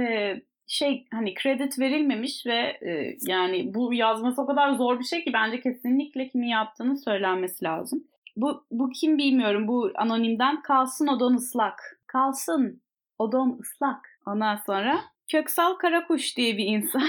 şey 0.69 1.07
hani 1.11 1.35
kredi 1.35 1.69
verilmemiş 1.79 2.47
ve 2.47 2.79
e, 2.87 3.17
yani 3.29 3.75
bu 3.75 3.95
yazması 3.95 4.43
o 4.43 4.47
kadar 4.47 4.73
zor 4.73 4.99
bir 4.99 5.05
şey 5.05 5.25
ki 5.25 5.33
bence 5.33 5.61
kesinlikle 5.61 6.29
kimin 6.29 6.49
yaptığını 6.49 6.99
söylenmesi 6.99 7.65
lazım. 7.65 8.05
Bu, 8.37 8.65
bu 8.71 8.91
kim 8.91 9.19
bilmiyorum. 9.19 9.69
Bu 9.69 9.93
anonimden 9.95 10.63
kalsın 10.63 11.07
odon 11.07 11.35
ıslak. 11.35 12.01
Kalsın 12.07 12.83
odon 13.19 13.59
ıslak. 13.61 14.09
Ondan 14.27 14.57
sonra 14.57 15.01
Köksal 15.29 15.75
Karakuş 15.75 16.37
diye 16.37 16.57
bir 16.57 16.65
insan. 16.65 17.03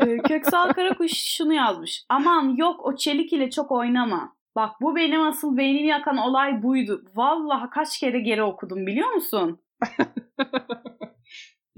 Ee, 0.00 0.18
Köksal 0.28 0.72
Karakuş 0.72 1.12
şunu 1.12 1.52
yazmış. 1.52 2.04
Aman 2.08 2.56
yok 2.56 2.86
o 2.86 2.96
çelik 2.96 3.32
ile 3.32 3.50
çok 3.50 3.72
oynama. 3.72 4.36
Bak 4.56 4.80
bu 4.80 4.96
benim 4.96 5.22
asıl 5.22 5.56
beynimi 5.56 5.88
yakan 5.88 6.16
olay 6.16 6.62
buydu. 6.62 7.04
Vallahi 7.14 7.70
kaç 7.70 7.98
kere 7.98 8.20
geri 8.20 8.42
okudum 8.42 8.86
biliyor 8.86 9.10
musun? 9.10 9.60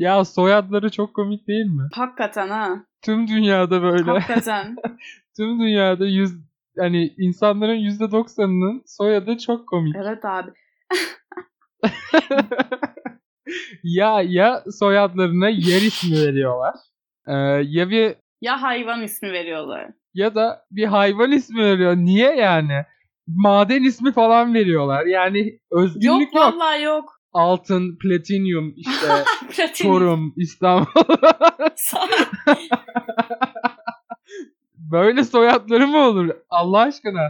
Ya 0.01 0.25
soyadları 0.25 0.91
çok 0.91 1.15
komik 1.15 1.49
değil 1.49 1.67
mi? 1.67 1.89
Hakikaten 1.95 2.49
ha. 2.49 2.85
Tüm 3.03 3.29
dünyada 3.29 3.83
böyle. 3.83 4.11
Hakikaten. 4.11 4.77
Tüm 5.37 5.61
dünyada 5.61 6.07
yüz 6.07 6.33
hani 6.79 7.15
insanların 7.19 7.75
yüzde 7.75 8.11
doksanının 8.11 8.83
soyadı 8.87 9.39
çok 9.39 9.69
komik. 9.69 9.97
evet 9.97 10.25
abi. 10.25 10.51
ya 13.83 14.23
ya 14.23 14.65
soyadlarına 14.79 15.49
yer 15.49 15.83
ismi 15.83 16.17
veriyorlar. 16.17 16.75
Ee, 17.27 17.33
ya 17.67 17.91
bir 17.91 18.15
Ya 18.41 18.63
hayvan 18.63 19.03
ismi 19.03 19.33
veriyorlar. 19.33 19.91
ya 20.15 20.35
da 20.35 20.65
bir 20.71 20.85
hayvan 20.85 21.33
ismi 21.33 21.65
veriyor. 21.65 21.97
Niye 21.97 22.35
yani? 22.37 22.85
Maden 23.27 23.83
ismi 23.83 24.13
falan 24.13 24.55
veriyorlar. 24.55 25.07
Yani 25.07 25.59
özgünlük 25.71 26.05
Yok 26.05 26.21
yok. 26.35 26.35
vallahi 26.35 26.83
yok. 26.83 27.20
Altın, 27.33 27.99
platinyum, 27.99 28.75
işte. 28.77 29.25
Çorum, 29.75 30.35
İstanbul. 30.37 30.87
Böyle 34.77 35.25
soyadları 35.25 35.87
mı 35.87 35.99
olur? 35.99 36.31
Allah 36.51 36.79
aşkına. 36.79 37.29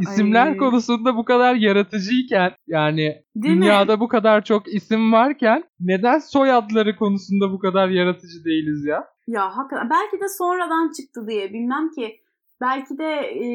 İsimler 0.00 0.46
Ay. 0.46 0.56
konusunda 0.56 1.16
bu 1.16 1.24
kadar 1.24 1.54
yaratıcıyken 1.54 2.52
yani 2.66 3.22
Değil 3.36 3.54
mi? 3.54 3.62
dünyada 3.62 4.00
bu 4.00 4.08
kadar 4.08 4.44
çok 4.44 4.74
isim 4.74 5.12
varken 5.12 5.64
neden 5.80 6.18
soyadları 6.18 6.96
konusunda 6.96 7.52
bu 7.52 7.58
kadar 7.58 7.88
yaratıcı 7.88 8.44
değiliz 8.44 8.84
ya? 8.84 9.04
Ya 9.26 9.56
hakikaten 9.56 9.90
belki 9.90 10.20
de 10.20 10.28
sonradan 10.38 10.92
çıktı 10.96 11.26
diye 11.28 11.52
bilmem 11.52 11.90
ki. 11.90 12.21
Belki 12.62 12.98
de 12.98 13.04
e, 13.04 13.46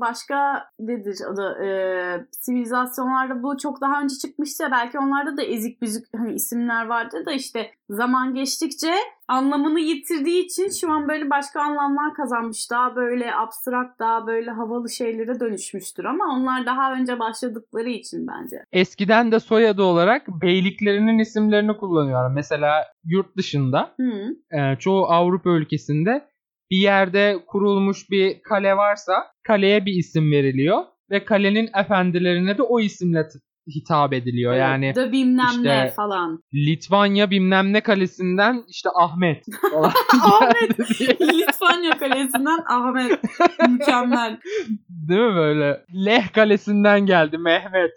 başka 0.00 0.64
nedir 0.78 1.18
adı 1.32 1.64
e, 1.64 1.68
sivilizasyonlarda 2.30 3.42
bu 3.42 3.56
çok 3.56 3.80
daha 3.80 4.02
önce 4.02 4.14
çıkmıştı 4.14 4.64
belki 4.72 4.98
onlarda 4.98 5.36
da 5.36 5.42
ezik 5.42 5.82
büzük 5.82 6.06
hani 6.16 6.34
isimler 6.34 6.86
vardı 6.86 7.26
da 7.26 7.32
işte 7.32 7.70
zaman 7.88 8.34
geçtikçe 8.34 8.92
anlamını 9.28 9.80
yitirdiği 9.80 10.44
için 10.44 10.68
şu 10.80 10.92
an 10.92 11.08
böyle 11.08 11.30
başka 11.30 11.60
anlamlar 11.60 12.14
kazanmış. 12.14 12.70
Daha 12.70 12.96
böyle 12.96 13.34
abstrakt 13.34 13.98
daha 14.00 14.26
böyle 14.26 14.50
havalı 14.50 14.90
şeylere 14.90 15.40
dönüşmüştür 15.40 16.04
ama 16.04 16.24
onlar 16.24 16.66
daha 16.66 16.92
önce 16.92 17.18
başladıkları 17.18 17.88
için 17.88 18.26
bence. 18.26 18.56
Eskiden 18.72 19.32
de 19.32 19.40
soyadı 19.40 19.82
olarak 19.82 20.28
beyliklerinin 20.42 21.18
isimlerini 21.18 21.76
kullanıyorlar. 21.76 22.30
Mesela 22.34 22.84
yurt 23.04 23.36
dışında 23.36 23.94
Hı. 24.00 24.56
e, 24.58 24.78
çoğu 24.78 25.06
Avrupa 25.06 25.50
ülkesinde 25.50 26.29
bir 26.70 26.76
yerde 26.76 27.38
kurulmuş 27.46 28.10
bir 28.10 28.42
kale 28.42 28.76
varsa 28.76 29.26
kaleye 29.42 29.86
bir 29.86 29.92
isim 29.92 30.32
veriliyor 30.32 30.84
ve 31.10 31.24
kalenin 31.24 31.70
efendilerine 31.76 32.58
de 32.58 32.62
o 32.62 32.80
isimle 32.80 33.28
hitap 33.76 34.12
ediliyor. 34.12 34.54
Yani 34.54 34.94
da 34.94 35.12
bilmem 35.12 35.46
işte- 35.50 35.84
ne 35.84 35.90
falan. 35.90 36.42
Litvanya 36.54 37.30
bilmem 37.30 37.72
ne 37.72 37.80
kalesinden 37.80 38.64
işte 38.68 38.88
Ahmet. 38.94 39.44
Ahmet. 40.22 40.78
Litvanya 41.20 41.98
Kalesi'nden 41.98 42.64
Ahmet. 42.68 43.20
Mükemmel. 43.68 44.40
Değil 44.88 45.20
mi 45.20 45.34
böyle? 45.34 45.84
Leh 46.06 46.32
kalesinden 46.32 47.06
geldi 47.06 47.38
Mehmet. 47.38 47.92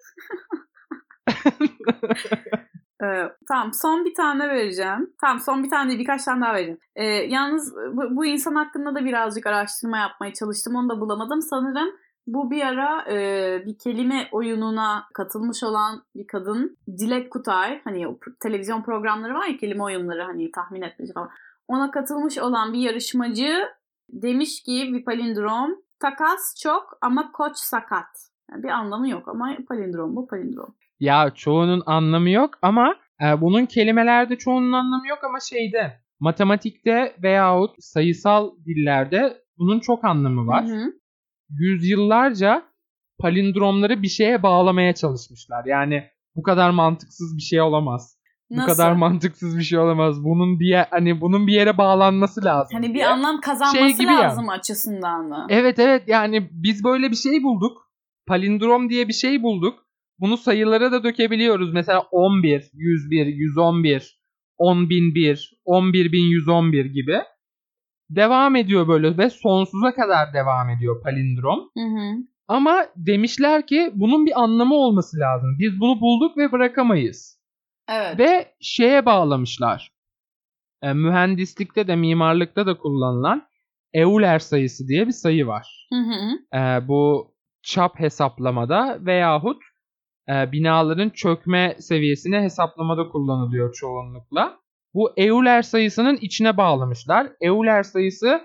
Ee, 3.04 3.30
tamam 3.48 3.74
son 3.74 4.06
bir 4.06 4.14
tane 4.14 4.50
vereceğim. 4.50 5.14
Tamam 5.22 5.40
son 5.40 5.64
bir 5.64 5.70
tane 5.70 5.90
değil 5.90 6.00
birkaç 6.00 6.24
tane 6.24 6.42
daha 6.42 6.54
vereceğim. 6.54 6.80
Ee, 6.96 7.06
yalnız 7.06 7.76
bu, 7.76 8.16
bu 8.16 8.26
insan 8.26 8.56
hakkında 8.56 8.96
da 8.96 9.06
birazcık 9.06 9.48
araştırma 9.48 9.98
yapmaya 9.98 10.34
çalıştım. 10.34 10.76
Onu 10.76 10.90
da 10.90 11.02
bulamadım. 11.02 11.42
Sanırım 11.42 11.90
bu 12.28 12.52
bir 12.52 12.62
ara 12.62 13.12
e, 13.12 13.18
bir 13.66 13.78
kelime 13.78 14.30
oyununa 14.32 15.06
katılmış 15.14 15.64
olan 15.64 16.04
bir 16.16 16.28
kadın. 16.28 16.78
Dilek 16.88 17.32
Kutay. 17.32 17.82
Hani 17.84 18.08
o 18.08 18.18
televizyon 18.40 18.84
programları 18.84 19.34
var 19.34 19.48
ya 19.48 19.58
kelime 19.58 19.84
oyunları 19.84 20.24
hani 20.24 20.52
tahmin 20.52 20.82
etmeci 20.82 21.14
falan. 21.14 21.30
Ona 21.68 21.92
katılmış 21.92 22.38
olan 22.38 22.74
bir 22.74 22.80
yarışmacı 22.80 23.70
demiş 24.10 24.64
ki 24.64 24.90
bir 24.94 25.06
palindrom. 25.06 25.76
Takas 26.00 26.56
çok 26.64 26.98
ama 27.02 27.32
koç 27.32 27.58
sakat. 27.58 28.30
Yani 28.52 28.64
bir 28.64 28.70
anlamı 28.70 29.10
yok 29.10 29.28
ama 29.28 29.58
palindrom 29.68 30.16
bu 30.16 30.28
palindrom. 30.28 30.76
Ya 31.04 31.32
çoğunun 31.36 31.84
anlamı 31.86 32.30
yok 32.30 32.54
ama 32.62 32.96
e, 33.22 33.42
bunun 33.42 33.66
kelimelerde 33.66 34.38
çoğunun 34.38 34.72
anlamı 34.72 35.08
yok 35.08 35.20
ama 35.24 35.40
şeyde 35.40 36.00
matematikte 36.20 37.16
veyahut 37.24 37.76
sayısal 37.80 38.52
dillerde 38.66 39.38
bunun 39.58 39.80
çok 39.80 40.06
anlamı 40.06 40.48
var. 40.48 40.66
Hı 40.66 40.76
hı. 40.76 40.94
Yüzyıllarca 41.50 42.64
palindromları 43.20 44.02
bir 44.02 44.08
şeye 44.08 44.44
bağlamaya 44.44 44.96
çalışmışlar. 44.96 45.66
Yani 45.66 46.04
bu 46.36 46.44
kadar 46.44 46.70
mantıksız 46.70 47.38
bir 47.38 47.42
şey 47.42 47.62
olamaz. 47.62 48.18
Bu 48.50 48.58
Nasıl? 48.58 48.72
kadar 48.72 48.92
mantıksız 48.92 49.58
bir 49.58 49.64
şey 49.64 49.80
olamaz. 49.80 50.24
Bunun 50.24 50.60
bir 50.60 50.68
yer, 50.68 50.88
hani 50.92 51.22
bunun 51.22 51.48
bir 51.48 51.54
yere 51.54 51.78
bağlanması 51.78 52.46
lazım. 52.46 52.78
Hani 52.78 52.90
bir 52.90 52.94
diye. 52.94 53.08
anlam 53.08 53.42
kazanması 53.42 53.78
Şey 53.78 53.94
gibi 53.98 54.12
lazım 54.12 54.50
açısından 54.50 55.26
mı? 55.26 55.48
Evet 55.50 55.80
evet 55.80 56.04
yani 56.08 56.50
biz 56.52 56.84
böyle 56.84 57.12
bir 57.12 57.16
şey 57.16 57.44
bulduk. 57.44 57.90
Palindrom 58.28 58.90
diye 58.90 59.08
bir 59.08 59.14
şey 59.14 59.44
bulduk. 59.44 59.83
Bunu 60.20 60.38
sayılara 60.38 60.92
da 60.92 61.04
dökebiliyoruz. 61.04 61.74
Mesela 61.74 62.00
11, 62.12 62.70
101, 62.74 63.26
111, 63.26 64.20
10.001, 64.60 65.54
11.111 65.66 66.88
gibi. 66.88 67.20
Devam 68.10 68.56
ediyor 68.56 68.88
böyle 68.88 69.18
ve 69.18 69.30
sonsuza 69.30 69.96
kadar 69.96 70.34
devam 70.34 70.70
ediyor 70.70 71.04
palindrom. 71.04 71.60
Hı 71.60 71.84
hı. 71.84 72.24
Ama 72.48 72.86
demişler 72.96 73.68
ki 73.68 73.92
bunun 73.96 74.26
bir 74.26 74.42
anlamı 74.42 74.76
olması 74.76 75.20
lazım. 75.20 75.56
Biz 75.60 75.80
bunu 75.80 76.02
bulduk 76.02 76.38
ve 76.38 76.52
bırakamayız. 76.52 77.40
Evet. 77.90 78.20
Ve 78.20 78.54
şeye 78.60 79.06
bağlamışlar. 79.06 79.92
E, 80.82 80.94
mühendislikte 80.94 81.88
de 81.88 81.96
mimarlıkta 81.96 82.66
da 82.66 82.78
kullanılan 82.78 83.48
Euler 83.94 84.40
sayısı 84.40 84.88
diye 84.88 85.08
bir 85.08 85.12
sayı 85.12 85.48
var. 85.48 85.88
Hı 85.94 86.00
hı. 86.00 86.58
E, 86.58 86.88
bu 86.88 87.34
çap 87.64 88.00
hesaplamada 88.00 88.98
veyahut 89.06 89.64
e, 90.30 90.52
binaların 90.52 91.10
çökme 91.10 91.76
seviyesini 91.80 92.40
hesaplamada 92.40 93.10
kullanılıyor 93.10 93.74
çoğunlukla. 93.74 94.58
Bu 94.94 95.12
Euler 95.18 95.62
sayısının 95.62 96.18
içine 96.22 96.58
bağlamışlar. 96.58 97.28
Euler 97.42 97.84
sayısı 97.84 98.42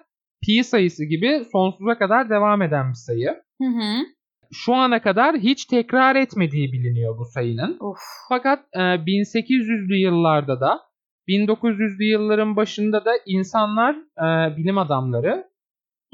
pi 0.46 0.64
sayısı 0.64 1.04
gibi 1.04 1.44
sonsuza 1.52 1.98
kadar 1.98 2.30
devam 2.30 2.62
eden 2.62 2.88
bir 2.88 2.94
sayı. 2.94 3.28
Hı 3.62 3.68
hı. 3.68 4.04
Şu 4.52 4.74
ana 4.74 5.02
kadar 5.02 5.36
hiç 5.36 5.64
tekrar 5.64 6.16
etmediği 6.16 6.72
biliniyor 6.72 7.18
bu 7.18 7.24
sayının. 7.24 7.76
Of. 7.80 7.98
Fakat 8.28 8.64
e, 8.72 8.78
1800'lü 8.78 9.96
yıllarda 9.96 10.60
da 10.60 10.80
1900'lü 11.28 12.04
yılların 12.04 12.56
başında 12.56 13.04
da 13.04 13.10
insanlar, 13.26 13.94
e, 13.94 14.56
bilim 14.56 14.78
adamları, 14.78 15.44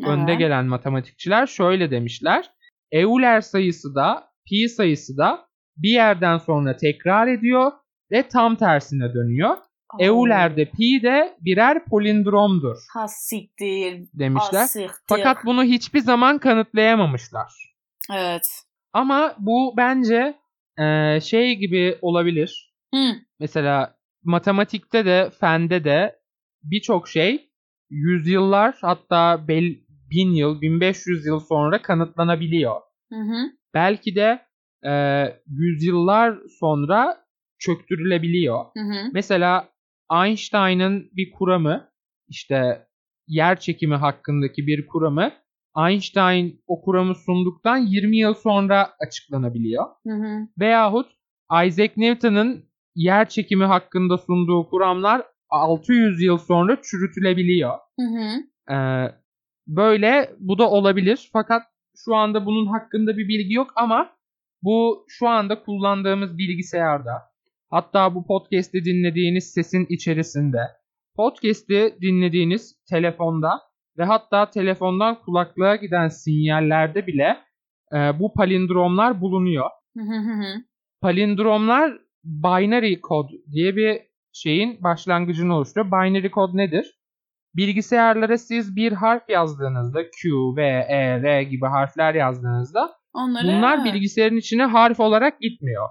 önde 0.06 0.30
Evet. 0.30 0.38
gelen 0.38 0.66
matematikçiler 0.66 1.46
şöyle 1.46 1.90
demişler. 1.90 2.50
Euler 2.92 3.40
sayısı 3.40 3.94
da 3.94 4.28
pi 4.48 4.68
sayısı 4.68 5.16
da 5.16 5.46
bir 5.76 5.90
yerden 5.90 6.38
sonra 6.38 6.76
tekrar 6.76 7.26
ediyor 7.28 7.72
ve 8.12 8.28
tam 8.28 8.56
tersine 8.56 9.14
dönüyor. 9.14 9.56
Euler 9.98 10.56
de 10.56 10.64
pi 10.64 11.02
de 11.02 11.36
birer 11.40 11.84
polindromdur 11.84 12.76
Ha 12.94 13.08
siktir. 13.08 14.08
demişler. 14.14 14.60
Ha 14.60 14.68
siktir. 14.68 15.04
Fakat 15.08 15.44
bunu 15.44 15.64
hiçbir 15.64 16.00
zaman 16.00 16.38
kanıtlayamamışlar. 16.38 17.52
Evet. 18.12 18.42
Ama 18.92 19.34
bu 19.38 19.74
bence 19.76 20.34
e, 20.78 21.20
şey 21.20 21.56
gibi 21.56 21.98
olabilir. 22.02 22.74
Hı. 22.94 23.12
Mesela 23.40 23.96
matematikte 24.24 25.04
de 25.04 25.30
fende 25.40 25.84
de 25.84 26.18
birçok 26.62 27.08
şey 27.08 27.50
yüzyıllar 27.90 28.78
hatta 28.80 29.48
bel, 29.48 29.76
bin 30.10 30.32
yıl, 30.32 30.60
1500 30.60 31.26
yıl 31.26 31.40
sonra 31.40 31.82
kanıtlanabiliyor. 31.82 32.80
Hı 33.12 33.18
hı. 33.20 33.50
Belki 33.74 34.14
de 34.14 34.40
e, 34.86 34.92
yüzyıllar 35.46 36.38
sonra 36.60 37.24
çöktürülebiliyor. 37.58 38.58
Hı 38.58 38.80
hı. 38.80 39.10
Mesela 39.12 39.68
Einstein'ın 40.12 41.10
bir 41.12 41.30
kuramı 41.30 41.90
işte 42.28 42.86
yer 43.26 43.60
çekimi 43.60 43.94
hakkındaki 43.94 44.66
bir 44.66 44.86
kuramı 44.86 45.32
Einstein 45.88 46.62
o 46.66 46.80
kuramı 46.80 47.14
sunduktan 47.14 47.76
20 47.76 48.16
yıl 48.16 48.34
sonra 48.34 48.90
açıklanabiliyor. 49.06 49.84
Hı 50.06 50.12
hı. 50.14 50.48
Veyahut 50.60 51.06
Isaac 51.66 51.96
Newton'ın 51.96 52.64
yer 52.94 53.28
çekimi 53.28 53.64
hakkında 53.64 54.18
sunduğu 54.18 54.68
kuramlar 54.70 55.22
600 55.50 56.22
yıl 56.22 56.38
sonra 56.38 56.82
çürütülebiliyor. 56.82 57.72
Hı 58.00 58.06
hı. 58.06 58.74
Ee, 58.74 59.12
böyle 59.66 60.30
bu 60.38 60.58
da 60.58 60.70
olabilir. 60.70 61.30
Fakat 61.32 61.62
şu 61.96 62.14
anda 62.14 62.46
bunun 62.46 62.66
hakkında 62.66 63.16
bir 63.16 63.28
bilgi 63.28 63.54
yok 63.54 63.72
ama 63.76 64.10
bu 64.64 65.04
şu 65.08 65.28
anda 65.28 65.62
kullandığımız 65.62 66.38
bilgisayarda 66.38 67.12
hatta 67.70 68.14
bu 68.14 68.26
podcast'i 68.26 68.84
dinlediğiniz 68.84 69.52
sesin 69.52 69.86
içerisinde 69.88 70.58
podcast'i 71.16 71.96
dinlediğiniz 72.00 72.76
telefonda 72.90 73.60
ve 73.98 74.04
hatta 74.04 74.50
telefondan 74.50 75.20
kulaklığa 75.20 75.76
giden 75.76 76.08
sinyallerde 76.08 77.06
bile 77.06 77.36
e, 77.92 77.96
bu 78.20 78.32
palindromlar 78.32 79.20
bulunuyor. 79.20 79.70
Palindromlar 81.00 81.98
binary 82.24 83.00
kod 83.00 83.28
diye 83.52 83.76
bir 83.76 84.00
şeyin 84.32 84.82
başlangıcını 84.82 85.56
oluşturuyor. 85.56 85.86
Binary 85.86 86.30
kod 86.30 86.54
nedir? 86.54 86.98
Bilgisayarlara 87.56 88.38
siz 88.38 88.76
bir 88.76 88.92
harf 88.92 89.28
yazdığınızda 89.28 90.02
Q, 90.02 90.30
V, 90.56 90.62
E, 90.88 91.22
R 91.22 91.42
gibi 91.42 91.66
harfler 91.66 92.14
yazdığınızda 92.14 92.90
Onları 93.14 93.46
bunlar 93.46 93.78
evet. 93.78 93.94
bilgisayarın 93.94 94.36
içine 94.36 94.64
harf 94.64 95.00
olarak 95.00 95.40
gitmiyor. 95.40 95.88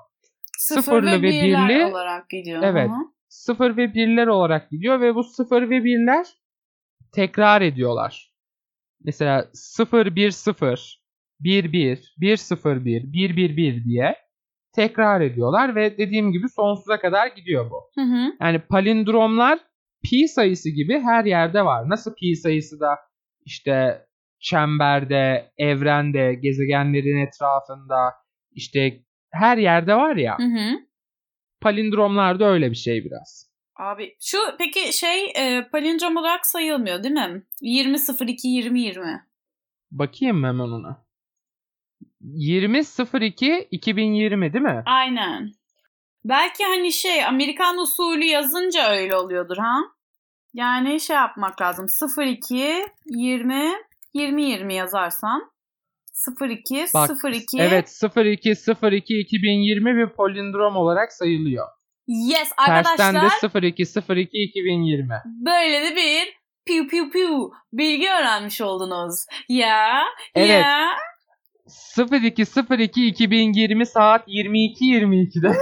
sıfır 0.58 0.82
sıfırlı 0.82 1.12
ve 1.12 1.18
ve 1.18 1.24
birler 1.24 1.70
birli- 1.70 1.86
olarak 1.86 2.30
gidiyor. 2.30 2.64
Evet. 2.64 2.90
Hı. 2.90 3.14
Sıfır 3.30 3.78
ve 3.78 3.94
birler 3.94 4.28
olarak 4.28 4.72
gidiyor 4.72 5.02
ve 5.02 5.16
bu 5.16 5.24
sıfır 5.24 5.70
ve 5.70 5.84
birler 5.84 6.28
tekrar 7.16 7.62
ediyorlar. 7.62 8.32
Mesela 9.04 9.50
0 9.54 10.16
1 10.16 10.32
0 10.32 11.04
1 11.40 11.74
1 11.74 12.16
1 12.20 12.38
0 12.38 12.86
1 12.86 13.14
1 13.14 13.38
1 13.38 13.58
1 13.58 13.84
diye 13.86 14.16
tekrar 14.76 15.22
ediyorlar 15.22 15.76
ve 15.76 15.98
dediğim 15.98 16.32
gibi 16.32 16.50
sonsuza 16.50 17.00
kadar 17.00 17.28
gidiyor 17.28 17.72
bu. 17.72 18.02
Hı 18.02 18.06
hı. 18.06 18.34
Yani 18.42 18.60
palindromlar 18.60 19.60
pi 20.04 20.28
sayısı 20.28 20.70
gibi 20.70 21.00
her 21.00 21.26
yerde 21.26 21.66
var. 21.66 21.90
Nasıl 21.90 22.16
pi 22.16 22.36
sayısı 22.36 22.80
da 22.80 23.00
işte 23.46 24.06
çemberde, 24.44 25.52
evrende, 25.58 26.34
gezegenlerin 26.34 27.28
etrafında 27.28 28.14
işte 28.52 29.04
her 29.32 29.58
yerde 29.58 29.96
var 29.96 30.16
ya. 30.16 30.38
Hı 30.38 30.44
hı. 30.44 30.80
Palindromlar 31.62 32.40
da 32.40 32.46
öyle 32.46 32.72
bir 32.72 32.76
şey 32.76 33.06
biraz. 33.06 33.54
Abi 33.76 34.16
şu 34.22 34.38
peki 34.58 34.98
şey 34.98 35.26
e, 35.36 35.68
palindrom 35.72 36.18
olarak 36.18 36.46
sayılmıyor 36.46 37.04
değil 37.04 37.14
mi? 37.14 37.44
20 37.62 37.98
02 38.28 38.48
20 38.48 38.82
20. 38.82 39.24
Bakayım 39.92 40.44
hemen 40.44 40.64
ona. 40.64 41.04
20.02 42.22 43.68
2020 43.72 44.54
değil 44.54 44.64
mi? 44.64 44.84
Aynen. 44.86 45.52
Belki 46.26 46.64
hani 46.64 46.92
şey 46.92 47.26
Amerikan 47.26 47.78
usulü 47.78 48.26
yazınca 48.26 48.90
öyle 48.90 49.16
oluyordur 49.16 49.58
ha? 49.58 49.80
Yani 50.54 51.00
şey 51.00 51.16
yapmak 51.16 51.62
lazım. 51.62 51.86
02 52.20 52.86
20 53.06 53.74
20 54.14 54.44
20 54.44 54.74
yazarsan 54.74 55.52
02 56.42 56.86
Bak, 56.94 57.10
02 57.24 57.62
Evet 57.62 58.02
02 58.16 58.56
02 58.92 59.20
2020 59.20 59.96
bir 59.98 60.10
palindrom 60.10 60.76
olarak 60.76 61.14
sayılıyor. 61.14 61.68
Yes 62.08 62.52
Tersten 62.66 63.16
arkadaşlar 63.16 63.54
de 63.54 63.68
02 63.68 63.84
02 64.10 64.44
2020. 64.44 65.10
böyle 65.26 65.82
de 65.82 65.96
bir 65.96 66.34
piu 66.66 66.88
piu 66.88 67.10
piu 67.10 67.52
bilgi 67.74 68.10
öğrenmiş 68.10 68.62
oldunuz. 68.62 69.26
Ya 69.50 70.04
Evet. 70.36 70.66
ya 70.66 70.90
02 72.12 72.46
02 72.80 73.08
2020 73.08 73.86
saat 73.86 74.24
22 74.28 74.86
22'de. 74.86 75.48
Uuu, 75.48 75.54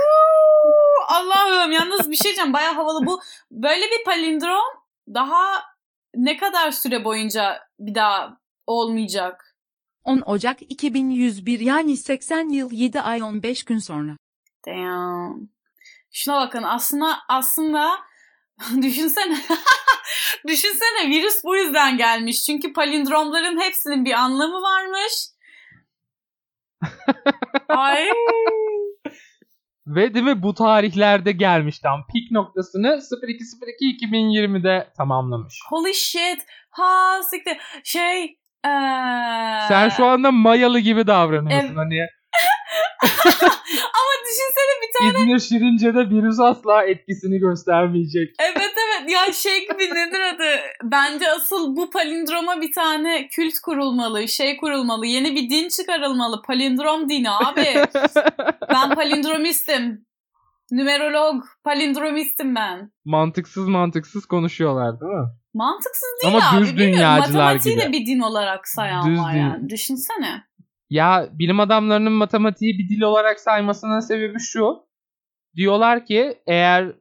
Allah'ım 1.08 1.72
yalnız 1.72 2.12
bir 2.12 2.16
şey 2.16 2.24
diyeceğim 2.26 2.54
baya 2.54 2.76
havalı 2.76 3.06
bu. 3.06 3.22
Böyle 3.52 3.86
bir 3.86 4.04
palindrom 4.06 4.82
daha 5.14 5.64
ne 6.16 6.38
kadar 6.38 6.72
süre 6.72 7.06
boyunca 7.06 7.60
bir 7.80 7.96
daha 7.96 8.41
olmayacak? 8.72 9.56
10 10.04 10.22
Ocak 10.26 10.62
2101 10.62 11.60
yani 11.60 11.98
80 11.98 12.50
yıl 12.50 12.72
7 12.72 13.02
ay 13.02 13.24
15 13.24 13.64
gün 13.64 13.78
sonra. 13.78 14.18
Damn. 14.68 15.50
Şuna 16.12 16.42
bakın 16.42 16.64
aslında 16.64 17.18
aslında 17.30 18.00
düşünsene 18.82 19.38
düşünsene 20.48 21.10
virüs 21.10 21.44
bu 21.44 21.56
yüzden 21.56 21.98
gelmiş. 21.98 22.46
Çünkü 22.46 22.74
palindromların 22.74 23.62
hepsinin 23.62 24.06
bir 24.06 24.14
anlamı 24.14 24.62
varmış. 24.62 25.14
Ay. 27.70 28.08
Ve 29.88 30.14
değil 30.14 30.26
mi 30.26 30.44
bu 30.44 30.54
tarihlerde 30.54 31.32
gelmiş 31.32 31.80
tam 31.80 32.08
pik 32.08 32.32
noktasını 32.32 32.88
0202-2020'de 32.88 34.94
tamamlamış. 34.98 35.60
Holy 35.70 35.94
shit. 35.94 36.46
Ha 36.70 37.22
siktir. 37.24 37.58
Şey 37.84 38.41
ee... 38.66 39.68
Sen 39.68 39.90
şu 39.90 40.06
anda 40.06 40.32
mayalı 40.32 40.80
gibi 40.80 41.08
davranıyorsun 41.08 41.68
Evet. 41.68 41.78
hani. 41.78 42.00
Ama 43.98 44.14
düşünsene 44.26 44.74
bir 44.82 44.92
tane 45.14 45.20
İzmir 45.24 45.40
Şirince'de 45.40 46.10
virüs 46.10 46.40
asla 46.40 46.84
etkisini 46.84 47.40
göstermeyecek. 47.40 48.36
Evet 48.40 48.74
evet 48.78 49.12
ya 49.12 49.34
şey 49.34 49.60
gibi 49.62 49.84
nedir 49.84 50.20
adı? 50.36 50.60
Bence 50.84 51.32
asıl 51.32 51.76
bu 51.76 51.90
palindroma 51.90 52.62
bir 52.62 52.74
tane 52.74 53.28
kült 53.28 53.54
kurulmalı, 53.64 54.28
şey 54.28 54.58
kurulmalı, 54.58 55.06
yeni 55.06 55.36
bir 55.36 55.50
din 55.50 55.70
çıkarılmalı. 55.70 56.42
Palindrom 56.42 57.10
dini 57.10 57.32
abi. 57.32 57.68
Ben 58.70 58.96
palindromistim. 58.96 60.06
Numerolog, 60.72 61.44
palindromistim 61.64 62.56
ben. 62.56 62.92
mantıksız 63.06 63.68
mantıksız 63.68 64.26
konuşuyorlar 64.26 65.02
değil 65.02 65.12
mi? 65.12 65.28
Mantıksız 65.54 66.10
değil 66.24 66.36
Ama 66.36 66.58
abi. 66.58 66.62
düz 66.66 66.78
dünyacılar 66.78 67.44
Matematiği 67.44 67.76
gibi. 67.76 67.86
de 67.86 67.92
bir 67.92 68.06
din 68.06 68.20
olarak 68.20 68.68
sayan 68.68 69.12
Düz 69.12 69.20
var 69.20 69.34
yani. 69.34 69.70
Düşünsene. 69.70 70.44
Ya 70.90 71.30
bilim 71.32 71.60
adamlarının 71.60 72.12
matematiği 72.14 72.80
bir 72.80 72.90
dil 72.90 73.02
olarak 73.02 73.40
saymasının 73.40 74.00
sebebi 74.00 74.40
şu. 74.40 74.76
Diyorlar 75.56 76.06
ki 76.06 76.34
eğer 76.48 76.96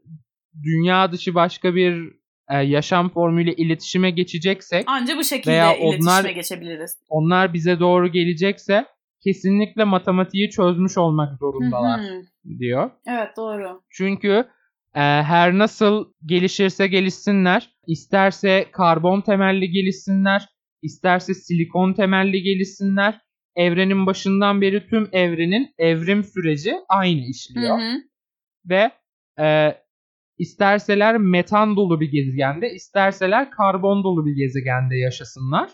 dünya 0.63 1.13
dışı 1.13 1.35
başka 1.35 1.75
bir 1.75 2.13
e, 2.51 2.57
yaşam 2.57 3.09
formuyla 3.11 3.53
iletişime 3.57 4.11
geçeceksek 4.11 4.85
Anca 4.89 5.17
bu 5.17 5.25
şekilde 5.25 5.53
Veya 5.53 5.77
iletişime 5.77 6.11
onlar- 6.11 6.25
geçebiliriz. 6.31 6.99
onlar 7.09 7.53
bize 7.53 7.81
doğru 7.81 8.09
gelecekse 8.09 8.87
kesinlikle 9.25 9.85
matematiği 9.85 10.51
çözmüş 10.51 10.99
olmak 10.99 11.39
zorundalar 11.39 12.01
diyor. 12.59 12.91
Evet 13.07 13.29
doğru. 13.37 13.83
Çünkü 13.91 14.45
e, 14.95 15.01
her 15.01 15.59
nasıl 15.59 16.13
gelişirse 16.27 16.87
gelişsinler, 16.87 17.71
isterse 17.87 18.67
karbon 18.73 19.21
temelli 19.21 19.71
gelişsinler, 19.71 20.49
isterse 20.83 21.35
silikon 21.35 21.93
temelli 21.93 22.43
gelişsinler, 22.43 23.21
evrenin 23.57 24.07
başından 24.07 24.61
beri 24.61 24.87
tüm 24.87 25.09
evrenin 25.13 25.75
evrim 25.79 26.25
süreci 26.25 26.75
aynı 26.89 27.21
Hı 27.21 27.31
işliyor. 27.31 27.79
hı. 27.79 27.97
Ve 28.65 28.91
e, 29.41 29.75
isterseler 30.39 31.17
metan 31.19 31.77
dolu 31.77 32.01
bir 32.01 32.11
gezegende, 32.11 32.71
isterseler 32.71 33.51
karbon 33.51 34.05
dolu 34.05 34.27
bir 34.27 34.37
gezegende 34.37 34.97
yaşasınlar. 34.97 35.71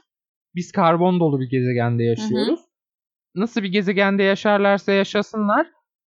Biz 0.55 0.73
karbon 0.73 1.21
dolu 1.21 1.41
bir 1.41 1.51
gezegende 1.51 2.05
yaşıyoruz. 2.05 2.61
Nasıl 3.35 3.63
bir 3.63 3.69
gezegende 3.69 4.23
yaşarlarsa 4.23 4.93
yaşasınlar, 4.93 5.67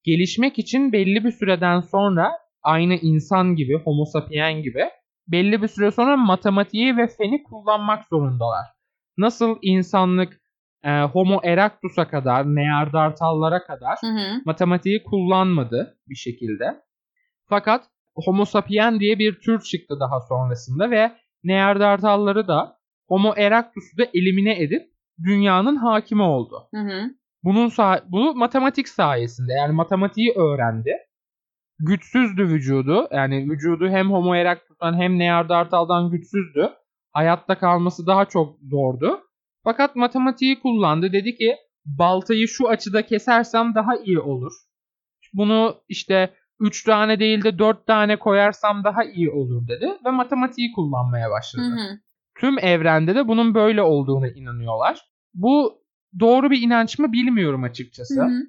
gelişmek 0.04 0.60
için 0.60 0.92
belli 0.92 1.24
bir 1.24 1.32
süreden 1.32 1.80
sonra 1.80 2.32
aynı 2.64 2.94
insan 2.96 3.56
gibi, 3.56 3.74
homo 3.84 4.06
sapien 4.06 4.62
gibi 4.62 4.90
belli 5.28 5.62
bir 5.62 5.68
süre 5.68 5.92
sonra 5.92 6.18
matematiği 6.18 6.98
ve 6.98 7.08
feni 7.08 7.44
kullanmak 7.44 8.06
zorundalar. 8.06 8.66
Nasıl 9.18 9.58
insanlık 9.62 10.42
e, 10.84 11.02
homo 11.02 11.40
erectus'a 11.44 12.08
kadar, 12.08 12.46
neandertallara 12.46 13.64
kadar 13.64 13.98
Hı 14.02 14.08
hı. 14.08 14.42
matematiği 14.46 15.04
kullanmadı 15.04 15.98
bir 16.10 16.16
şekilde. 16.16 16.82
Fakat 17.50 17.84
Homo 18.16 18.46
sapien 18.46 19.00
diye 19.00 19.20
bir 19.20 19.40
tür 19.40 19.62
çıktı 19.62 20.00
daha 20.00 20.20
sonrasında 20.22 20.92
ve 20.92 21.12
Neandertalları 21.44 22.48
da 22.48 22.78
Homo 23.08 23.34
erectus'u 23.38 23.98
da 23.98 24.04
elimine 24.14 24.64
edip 24.64 24.84
dünyanın 25.24 25.76
hakimi 25.76 26.22
oldu. 26.22 26.68
Hı 26.74 26.82
hı. 26.82 27.02
Bunun 27.44 27.70
sa- 27.70 28.04
bu 28.08 28.36
matematik 28.36 28.88
sayesinde 28.90 29.54
yani 29.54 29.74
matematiği 29.74 30.34
öğrendi. 30.36 30.98
Güçsüzdü 31.80 32.44
vücudu. 32.44 33.08
Yani 33.12 33.50
vücudu 33.50 33.90
hem 33.90 34.12
Homo 34.12 34.36
erectus'tan 34.36 34.94
hem 34.94 35.20
Neandertal'dan 35.20 36.10
güçsüzdü. 36.10 36.70
Hayatta 37.12 37.58
kalması 37.58 38.08
daha 38.08 38.26
çok 38.26 38.58
zordu. 38.70 39.20
Fakat 39.64 39.96
matematiği 39.96 40.60
kullandı. 40.60 41.14
Dedi 41.14 41.36
ki 41.36 41.56
baltayı 41.86 42.48
şu 42.48 42.70
açıda 42.70 43.06
kesersem 43.06 43.76
daha 43.76 43.96
iyi 43.96 44.20
olur. 44.20 44.54
Bunu 45.34 45.76
işte 45.88 46.34
3 46.60 46.84
tane 46.84 47.20
değil 47.20 47.44
de 47.44 47.60
4 47.60 47.88
tane 47.88 48.20
koyarsam 48.20 48.84
daha 48.84 49.04
iyi 49.04 49.30
olur 49.30 49.68
dedi 49.68 49.90
ve 50.06 50.12
matematiği 50.12 50.72
kullanmaya 50.72 51.32
başladı. 51.32 51.66
Hı 51.66 51.70
hı. 51.70 52.00
Tüm 52.40 52.60
evrende 52.60 53.16
de 53.16 53.28
bunun 53.28 53.56
böyle 53.56 53.82
olduğuna 53.82 54.28
inanıyorlar. 54.28 55.02
Bu 55.34 55.84
doğru 56.20 56.52
bir 56.52 56.62
inanç 56.62 57.00
mı 57.00 57.12
bilmiyorum 57.12 57.64
açıkçası. 57.64 58.22
Hı 58.22 58.26
hı. 58.26 58.42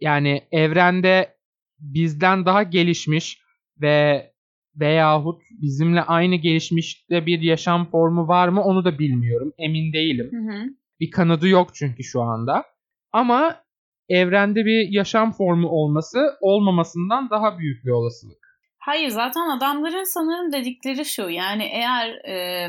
Yani 0.00 0.42
evrende 0.52 1.37
bizden 1.78 2.46
daha 2.46 2.62
gelişmiş 2.62 3.38
ve 3.80 4.30
veyahut 4.76 5.42
bizimle 5.50 6.02
aynı 6.02 6.36
gelişmişte 6.36 7.26
bir 7.26 7.40
yaşam 7.40 7.90
formu 7.90 8.28
var 8.28 8.48
mı 8.48 8.62
onu 8.62 8.84
da 8.84 8.98
bilmiyorum. 8.98 9.52
Emin 9.58 9.92
değilim. 9.92 10.30
Hı 10.32 10.52
hı. 10.52 10.68
Bir 11.00 11.10
kanadı 11.10 11.48
yok 11.48 11.74
çünkü 11.74 12.04
şu 12.04 12.22
anda. 12.22 12.64
Ama 13.12 13.64
evrende 14.08 14.64
bir 14.64 14.92
yaşam 14.92 15.32
formu 15.32 15.68
olması 15.68 16.18
olmamasından 16.40 17.30
daha 17.30 17.58
büyük 17.58 17.84
bir 17.84 17.90
olasılık. 17.90 18.38
Hayır 18.78 19.08
zaten 19.08 19.56
adamların 19.56 20.04
sanırım 20.04 20.52
dedikleri 20.52 21.04
şu 21.04 21.28
yani 21.28 21.64
eğer 21.64 22.08
e, 22.08 22.68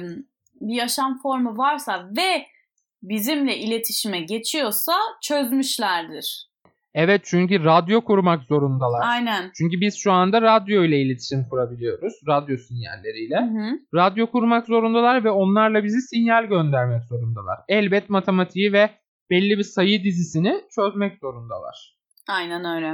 bir 0.62 0.76
yaşam 0.76 1.22
formu 1.22 1.58
varsa 1.58 2.10
ve 2.17 2.45
bizimle 3.04 3.58
iletişime 3.58 4.22
geçiyorsa 4.22 4.93
çözmüşlerdir. 5.22 6.48
Evet 6.93 7.21
çünkü 7.25 7.63
radyo 7.63 8.02
kurmak 8.02 8.43
zorundalar. 8.43 9.02
Aynen. 9.04 9.52
Çünkü 9.58 9.82
biz 9.82 9.97
şu 9.97 10.12
anda 10.12 10.41
radyo 10.41 10.84
ile 10.84 11.02
iletişim 11.02 11.43
kurabiliyoruz. 11.49 12.13
Radyo 12.28 12.58
sinyalleriyle. 12.58 13.36
Hı 13.36 13.69
hı. 13.71 13.80
Radyo 13.95 14.28
kurmak 14.32 14.67
zorundalar 14.67 15.23
ve 15.23 15.30
onlarla 15.32 15.84
bizi 15.84 16.02
sinyal 16.02 16.45
göndermek 16.45 17.04
zorundalar. 17.04 17.58
Elbet 17.67 18.10
matematiği 18.10 18.73
ve 18.73 18.89
belli 19.30 19.58
bir 19.58 19.63
sayı 19.63 20.04
dizisini 20.04 20.62
çözmek 20.75 21.19
zorundalar. 21.19 21.97
Aynen 22.30 22.65
öyle. 22.75 22.88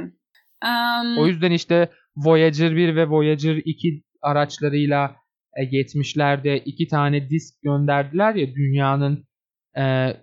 Em, 0.64 1.18
O 1.18 1.26
yüzden 1.26 1.50
işte 1.50 1.90
Voyager 2.16 2.76
1 2.76 2.96
ve 2.96 3.08
Voyager 3.08 3.56
2 3.64 4.02
araçlarıyla 4.22 5.16
e, 5.56 5.62
70'lerde 5.62 6.62
iki 6.64 6.88
tane 6.88 7.30
disk 7.30 7.62
gönderdiler 7.62 8.34
ya 8.34 8.54
dünyanın 8.54 9.26
e, 9.78 10.16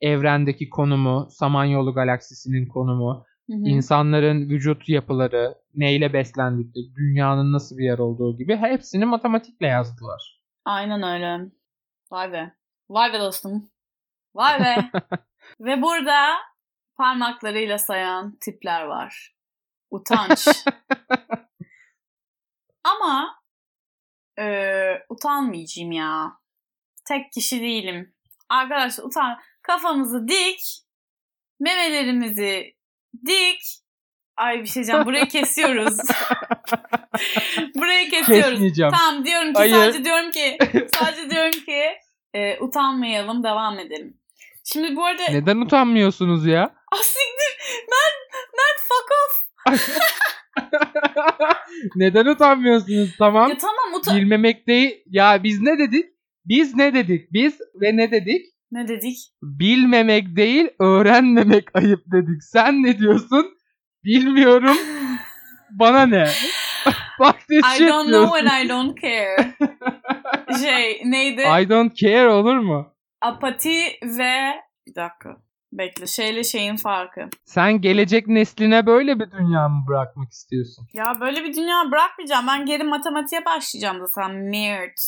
evrendeki 0.00 0.70
konumu, 0.70 1.26
Samanyolu 1.30 1.94
galaksisinin 1.94 2.68
konumu, 2.68 3.24
hı 3.50 3.52
hı. 3.52 3.68
insanların 3.68 4.48
vücut 4.48 4.88
yapıları, 4.88 5.54
neyle 5.74 6.12
beslendikleri, 6.12 6.94
dünyanın 6.96 7.52
nasıl 7.52 7.78
bir 7.78 7.84
yer 7.84 7.98
olduğu 7.98 8.36
gibi 8.36 8.56
hepsini 8.56 9.04
matematikle 9.04 9.66
yazdılar. 9.66 10.42
Aynen 10.64 11.02
öyle. 11.02 11.50
Vay 12.10 12.32
be. 12.32 12.54
Vay 12.90 13.12
be 13.12 13.18
dostum. 13.18 13.70
Vay 14.34 14.60
be. 14.60 14.90
Ve 15.60 15.82
burada 15.82 16.34
parmaklarıyla 16.96 17.78
sayan 17.78 18.36
tipler 18.40 18.82
var. 18.82 19.34
Utanç. 19.90 20.48
Ama 22.84 23.40
eee, 24.38 25.06
utanmayacağım 25.08 25.92
ya. 25.92 26.32
Tek 27.08 27.32
kişi 27.32 27.60
değilim. 27.60 28.14
Arkadaşlar 28.48 29.04
utan. 29.04 29.38
Kafamızı 29.68 30.28
dik. 30.28 30.60
Memelerimizi 31.60 32.74
dik. 33.26 33.60
Ay 34.36 34.60
bir 34.62 34.66
şey 34.66 34.74
diyeceğim. 34.74 35.06
Burayı 35.06 35.28
kesiyoruz. 35.28 35.98
Burayı 37.74 38.10
kesiyoruz. 38.10 38.50
Kesmeyeceğim. 38.50 38.92
Tamam 38.92 39.26
diyorum 39.26 39.52
ki 39.52 39.58
Hayır. 39.58 39.74
sadece 39.74 40.04
diyorum 40.04 40.30
ki 40.30 40.58
sadece 40.98 41.30
diyorum 41.30 41.50
ki 41.50 41.82
e, 42.34 42.58
utanmayalım 42.60 43.44
devam 43.44 43.78
edelim. 43.78 44.20
Şimdi 44.64 44.96
bu 44.96 45.04
arada 45.04 45.22
Neden 45.30 45.56
utanmıyorsunuz 45.56 46.46
ya? 46.46 46.74
Ah, 46.92 47.02
siktir 47.02 47.84
ben 47.90 48.12
ben 48.58 48.76
fuck 48.88 49.08
off. 49.24 49.34
Neden 51.96 52.26
utanmıyorsunuz? 52.26 53.10
Tamam. 53.18 53.50
Ya 53.50 53.56
tamam 53.56 53.94
utan. 53.94 54.16
Bilmemek 54.16 54.66
değil. 54.68 55.02
Ya 55.06 55.42
biz 55.42 55.60
ne 55.60 55.78
dedik? 55.78 56.06
Biz 56.44 56.74
ne 56.74 56.94
dedik? 56.94 57.32
Biz 57.32 57.58
ve 57.80 57.96
ne 57.96 58.10
dedik? 58.10 58.46
Ne 58.72 58.88
dedik? 58.88 59.16
Bilmemek 59.42 60.36
değil, 60.36 60.68
öğrenmemek 60.80 61.64
ayıp 61.74 62.00
dedik. 62.06 62.42
Sen 62.42 62.82
ne 62.82 62.98
diyorsun? 62.98 63.46
Bilmiyorum. 64.04 64.76
Bana 65.70 66.06
ne? 66.06 66.28
Bak 67.20 67.36
this 67.48 67.64
I 67.64 67.78
shit 67.78 67.88
don't 67.88 68.08
know 68.08 68.08
diyorsun. 68.08 68.46
when 68.48 68.66
I 68.66 68.68
don't 68.68 69.00
care. 69.00 69.54
Şey 70.62 71.02
neydi? 71.04 71.40
I 71.62 71.68
don't 71.68 71.96
care 71.96 72.28
olur 72.28 72.56
mu? 72.58 72.94
Apati 73.20 73.84
ve 74.02 74.54
bir 74.86 74.94
dakika. 74.94 75.36
Bekle 75.72 76.06
şeyle 76.06 76.44
şeyin 76.44 76.76
farkı. 76.76 77.20
Sen 77.44 77.80
gelecek 77.80 78.28
nesline 78.28 78.86
böyle 78.86 79.20
bir 79.20 79.30
dünya 79.30 79.68
mı 79.68 79.84
bırakmak 79.88 80.32
istiyorsun? 80.32 80.86
Ya 80.94 81.04
böyle 81.20 81.44
bir 81.44 81.54
dünya 81.54 81.90
bırakmayacağım. 81.92 82.46
Ben 82.46 82.66
geri 82.66 82.84
matematiğe 82.84 83.44
başlayacağım 83.44 84.00
da 84.00 84.06
sen 84.06 84.34
Mirt. 84.34 85.00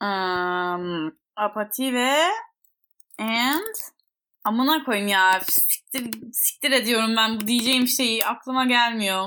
Um, 0.00 1.12
apati 1.36 1.94
ve 1.94 2.14
and 3.18 3.74
amına 4.44 4.84
koyayım 4.84 5.08
ya 5.08 5.40
siktir, 5.48 6.10
siktir 6.32 6.72
ediyorum 6.72 7.16
ben 7.16 7.40
bu 7.40 7.46
diyeceğim 7.46 7.88
şeyi 7.88 8.26
aklıma 8.26 8.64
gelmiyor. 8.64 9.26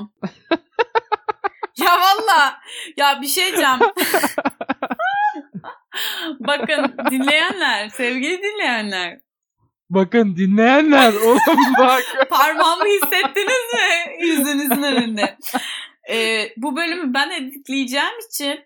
ya 1.78 2.00
valla 2.00 2.60
ya 2.96 3.22
bir 3.22 3.26
şey 3.26 3.46
diyeceğim. 3.46 3.78
Bakın 6.40 6.94
dinleyenler, 7.10 7.88
sevgili 7.88 8.42
dinleyenler. 8.42 9.20
Bakın 9.90 10.36
dinleyenler 10.36 11.12
oğlum 11.12 11.74
bak. 11.78 12.02
Parmağımı 12.30 12.84
hissettiniz 12.84 13.74
mi 13.74 14.26
yüzünüzün 14.26 14.82
önünde? 14.82 15.38
Ee, 16.10 16.48
bu 16.56 16.76
bölümü 16.76 17.14
ben 17.14 17.30
editleyeceğim 17.30 18.18
için 18.28 18.60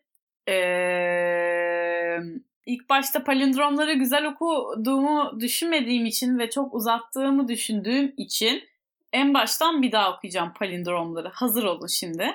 ee, 0.48 2.18
ilk 2.66 2.90
başta 2.90 3.24
palindromları 3.24 3.92
güzel 3.92 4.26
okuduğumu 4.26 5.40
düşünmediğim 5.40 6.06
için 6.06 6.38
ve 6.38 6.50
çok 6.50 6.74
uzattığımı 6.74 7.48
düşündüğüm 7.48 8.14
için 8.16 8.62
en 9.12 9.34
baştan 9.34 9.82
bir 9.82 9.92
daha 9.92 10.16
okuyacağım 10.16 10.52
palindromları. 10.52 11.28
Hazır 11.28 11.64
olun 11.64 11.86
şimdi. 11.86 12.34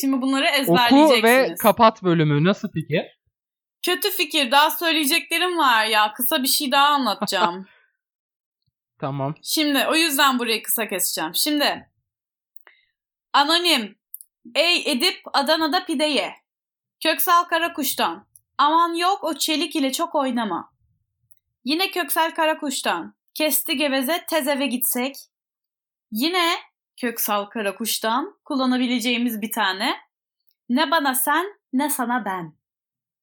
Şimdi 0.00 0.22
bunları 0.22 0.46
ezberleyeceksiniz. 0.46 1.42
Oku 1.44 1.52
ve 1.52 1.54
kapat 1.54 2.02
bölümü. 2.02 2.44
Nasıl 2.44 2.68
fikir? 2.72 3.02
Kötü 3.82 4.10
fikir. 4.10 4.50
Daha 4.50 4.70
söyleyeceklerim 4.70 5.58
var 5.58 5.84
ya. 5.84 6.12
Kısa 6.12 6.42
bir 6.42 6.48
şey 6.48 6.72
daha 6.72 6.86
anlatacağım. 6.86 7.66
tamam. 9.00 9.34
Şimdi 9.42 9.86
o 9.86 9.94
yüzden 9.94 10.38
burayı 10.38 10.62
kısa 10.62 10.88
keseceğim. 10.88 11.34
Şimdi 11.34 11.88
anonim. 13.32 13.96
Ey 14.54 14.92
Edip 14.92 15.20
Adana'da 15.32 15.84
pide 15.84 16.04
ye. 16.04 16.43
Köksal 17.04 17.44
Karakuş'tan. 17.44 18.26
Aman 18.58 18.94
yok 18.94 19.24
o 19.24 19.34
çelik 19.34 19.76
ile 19.76 19.92
çok 19.92 20.14
oynama. 20.14 20.72
Yine 21.64 21.90
Köksal 21.90 22.30
Karakuş'tan. 22.30 23.14
Kesti 23.34 23.76
geveze 23.76 24.24
tez 24.28 24.48
eve 24.48 24.66
gitsek. 24.66 25.16
Yine 26.10 26.54
Köksal 27.00 27.44
Karakuş'tan 27.44 28.38
kullanabileceğimiz 28.44 29.42
bir 29.42 29.52
tane. 29.52 29.94
Ne 30.68 30.90
bana 30.90 31.14
sen 31.14 31.46
ne 31.72 31.90
sana 31.90 32.24
ben. 32.24 32.54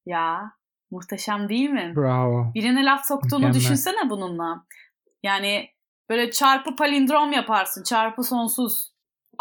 Ya 0.06 0.52
muhteşem 0.92 1.50
değil 1.50 1.70
mi? 1.70 1.94
Bravo. 1.96 2.54
Birine 2.54 2.86
laf 2.86 3.06
soktuğunu 3.06 3.40
Mükemmel. 3.40 3.60
düşünsene 3.60 4.10
bununla. 4.10 4.66
Yani 5.24 5.70
böyle 6.10 6.32
çarpı 6.32 6.76
palindrom 6.76 7.32
yaparsın. 7.32 7.84
Çarpı 7.84 8.24
sonsuz. 8.24 8.91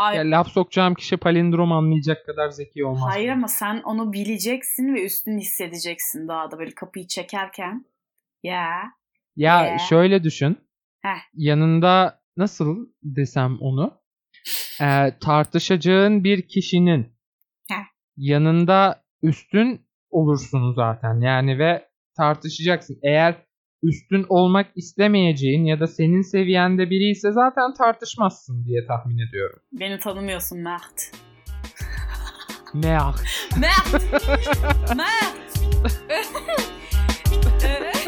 Ay, 0.00 0.16
Ya 0.16 0.22
laf 0.22 0.48
sokacağım 0.48 0.94
kişi 0.94 1.16
palindrom 1.16 1.72
anlayacak 1.72 2.26
kadar 2.26 2.50
zeki 2.50 2.84
olmaz. 2.84 3.02
hayır 3.12 3.28
ama 3.28 3.48
sen 3.48 3.82
onu 3.82 4.12
bileceksin 4.12 4.94
ve 4.94 5.04
üstünü 5.04 5.40
hissedeceksin 5.40 6.28
daha 6.28 6.50
da 6.50 6.58
böyle 6.58 6.70
kapıyı 6.74 7.06
çekerken. 7.06 7.84
Ya. 8.42 8.70
Ya 9.36 9.66
Ee? 9.66 9.78
şöyle 9.78 10.24
düşün. 10.24 10.58
Heh. 11.02 11.18
Yanında 11.34 12.20
nasıl 12.36 12.86
desem 13.02 13.58
onu? 13.60 14.00
Ee, 14.80 15.12
tartışacağın 15.20 16.24
bir 16.24 16.48
kişinin 16.48 17.12
Heh. 17.70 17.84
yanında 18.16 19.02
üstün 19.22 19.86
olursun 20.10 20.72
zaten. 20.74 21.20
Yani 21.20 21.58
ve 21.58 21.88
tartışacaksın. 22.16 22.98
Eğer 23.02 23.34
üstün 23.82 24.26
olmak 24.28 24.66
istemeyeceğin 24.76 25.64
ya 25.64 25.80
da 25.80 25.86
senin 25.86 26.22
seviyende 26.22 26.90
biri 26.90 27.10
ise 27.10 27.32
zaten 27.32 27.74
tartışmazsın 27.74 28.64
diye 28.64 28.86
tahmin 28.86 29.28
ediyorum. 29.28 29.58
Beni 29.72 29.98
tanımıyorsun 29.98 30.58
Mert. 30.58 31.12
Meah. 32.74 33.16
Mert! 33.56 33.92
Mert! 34.96 35.40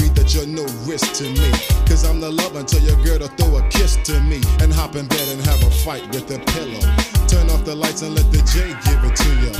no 0.00 0.06
that 0.14 0.34
you're 0.34 0.46
no 0.46 0.64
risk 0.84 1.14
to 1.14 1.24
me. 1.24 1.50
Cause 1.86 2.04
I'm 2.04 2.20
the 2.20 2.30
love 2.30 2.56
until 2.56 2.80
your 2.82 2.96
girl 3.04 3.18
to 3.18 3.28
throw 3.36 3.56
a 3.58 3.68
kiss 3.68 3.96
to 4.04 4.20
me 4.20 4.40
and 4.60 4.72
hop 4.72 4.96
in 4.96 5.06
bed 5.06 5.28
and 5.28 5.40
have 5.46 5.62
a 5.62 5.70
fight 5.70 6.02
with 6.14 6.26
the 6.28 6.38
pillow. 6.52 6.82
Turn 7.28 7.50
off 7.50 7.64
the 7.64 7.74
lights 7.74 8.02
and 8.02 8.14
let 8.14 8.30
the 8.32 8.38
J 8.46 8.74
give 8.84 9.00
it 9.04 9.16
to 9.16 9.30
you. 9.42 9.52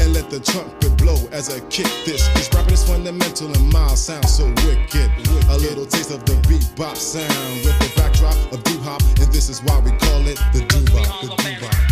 And 0.00 0.14
let 0.14 0.30
the 0.30 0.38
trumpet 0.40 0.96
blow 0.96 1.18
as 1.32 1.50
I 1.50 1.60
kick 1.70 1.90
this. 2.06 2.28
This 2.34 2.48
rapping 2.54 2.74
is 2.74 2.84
fundamental 2.84 3.48
and 3.48 3.72
mild 3.72 3.98
sounds 3.98 4.30
so 4.30 4.46
wicked. 4.66 5.10
A 5.50 5.56
little 5.58 5.86
taste 5.86 6.12
of 6.12 6.24
the 6.24 6.34
bebop 6.46 6.96
sound 6.96 7.64
with 7.64 7.78
the 7.80 7.90
backdrop 7.96 8.36
of 8.52 8.62
doo 8.62 8.78
hop, 8.80 9.02
and 9.02 9.32
this 9.32 9.48
is 9.48 9.60
why 9.64 9.80
we 9.80 9.90
call 9.98 10.26
it 10.26 10.38
the 10.52 10.64
doo 10.68 10.84
bop. 10.92 11.20
The 11.20 11.28
doo 11.42 11.66
bop. 11.66 11.87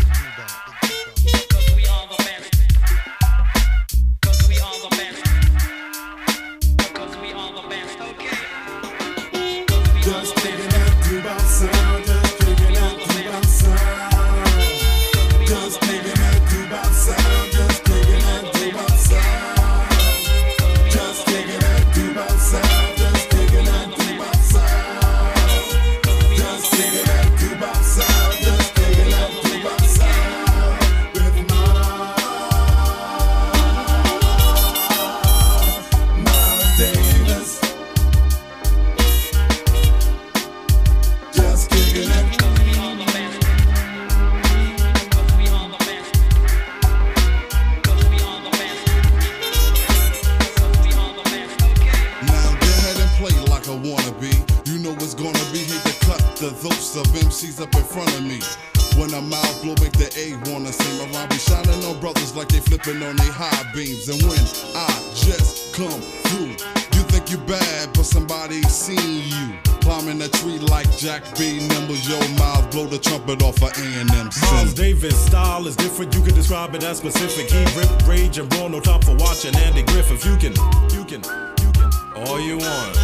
Flipping 62.87 63.03
on 63.03 63.16
they 63.16 63.27
high 63.27 63.72
beams. 63.72 64.09
And 64.09 64.22
when 64.22 64.38
I 64.75 64.87
just 65.14 65.75
come 65.75 66.01
through, 66.01 66.51
you 66.96 67.03
think 67.11 67.31
you 67.31 67.38
bad, 67.38 67.92
but 67.94 68.05
somebody 68.05 68.62
seen 68.62 69.22
you. 69.27 69.59
Climbing 69.81 70.20
a 70.22 70.29
tree 70.29 70.59
like 70.59 70.90
Jack 70.96 71.22
B. 71.38 71.59
Nimble, 71.68 71.96
your 71.96 72.29
mouth, 72.38 72.70
blow 72.70 72.87
the 72.87 72.99
trumpet 72.99 73.42
off 73.42 73.62
of 73.62 73.70
A&M 73.79 74.07
Miles 74.07 74.75
Davis 74.75 75.18
style 75.27 75.66
is 75.66 75.77
different. 75.77 76.14
You 76.14 76.22
can 76.22 76.35
describe 76.35 76.75
it 76.75 76.83
as 76.83 76.99
specific. 76.99 77.51
He 77.51 77.64
rip, 77.79 78.07
rage, 78.07 78.38
and 78.38 78.53
raw. 78.55 78.68
No 78.68 78.81
time 78.81 79.01
for 79.03 79.14
watching 79.16 79.55
Andy 79.57 79.83
Griffith. 79.83 80.25
You 80.25 80.37
can, 80.37 80.55
you 80.90 81.05
can, 81.05 81.22
you 81.62 81.72
can. 81.72 81.92
All 82.27 82.40
you 82.40 82.59
want. 82.59 82.94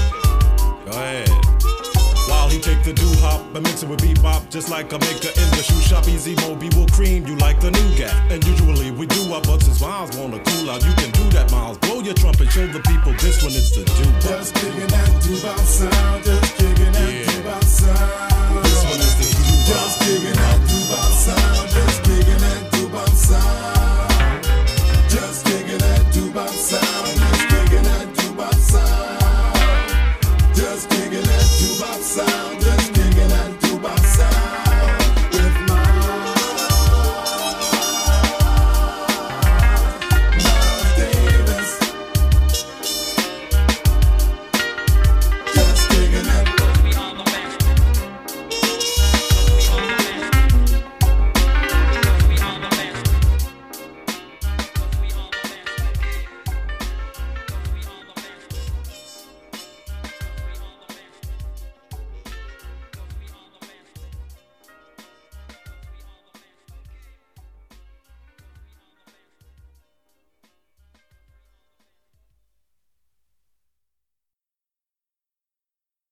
Go 0.84 0.90
ahead. 0.90 1.51
He 2.52 2.60
take 2.60 2.84
the 2.84 2.92
doo 2.92 3.08
hop 3.24 3.40
and 3.56 3.64
mix 3.64 3.82
it 3.82 3.88
with 3.88 4.04
bebop, 4.04 4.50
just 4.50 4.68
like 4.68 4.92
a 4.92 4.98
maker 4.98 5.32
in 5.32 5.48
the 5.56 5.62
shoe 5.64 5.80
shop. 5.80 6.06
Easy 6.06 6.36
Moby 6.44 6.68
will 6.76 6.86
cream 6.88 7.26
you 7.26 7.34
like 7.36 7.58
the 7.60 7.70
nougat. 7.70 8.12
And 8.30 8.44
usually 8.44 8.90
we 8.90 9.06
do 9.06 9.32
our 9.32 9.40
but 9.40 9.62
since 9.62 9.80
Miles 9.80 10.14
wanna 10.18 10.38
cool 10.44 10.68
out, 10.68 10.84
you 10.84 10.92
can 11.00 11.10
do 11.12 11.24
that, 11.30 11.50
Miles. 11.50 11.78
Blow 11.78 12.00
your 12.00 12.12
trumpet, 12.12 12.52
show 12.52 12.66
the 12.66 12.80
people 12.80 13.16
this 13.24 13.42
one 13.42 13.56
is 13.56 13.72
the 13.72 13.84
do. 13.96 14.04
Just 14.20 14.52
kicking 14.54 14.86
that 14.92 15.08
doo-bop 15.24 15.64
sound, 15.64 16.12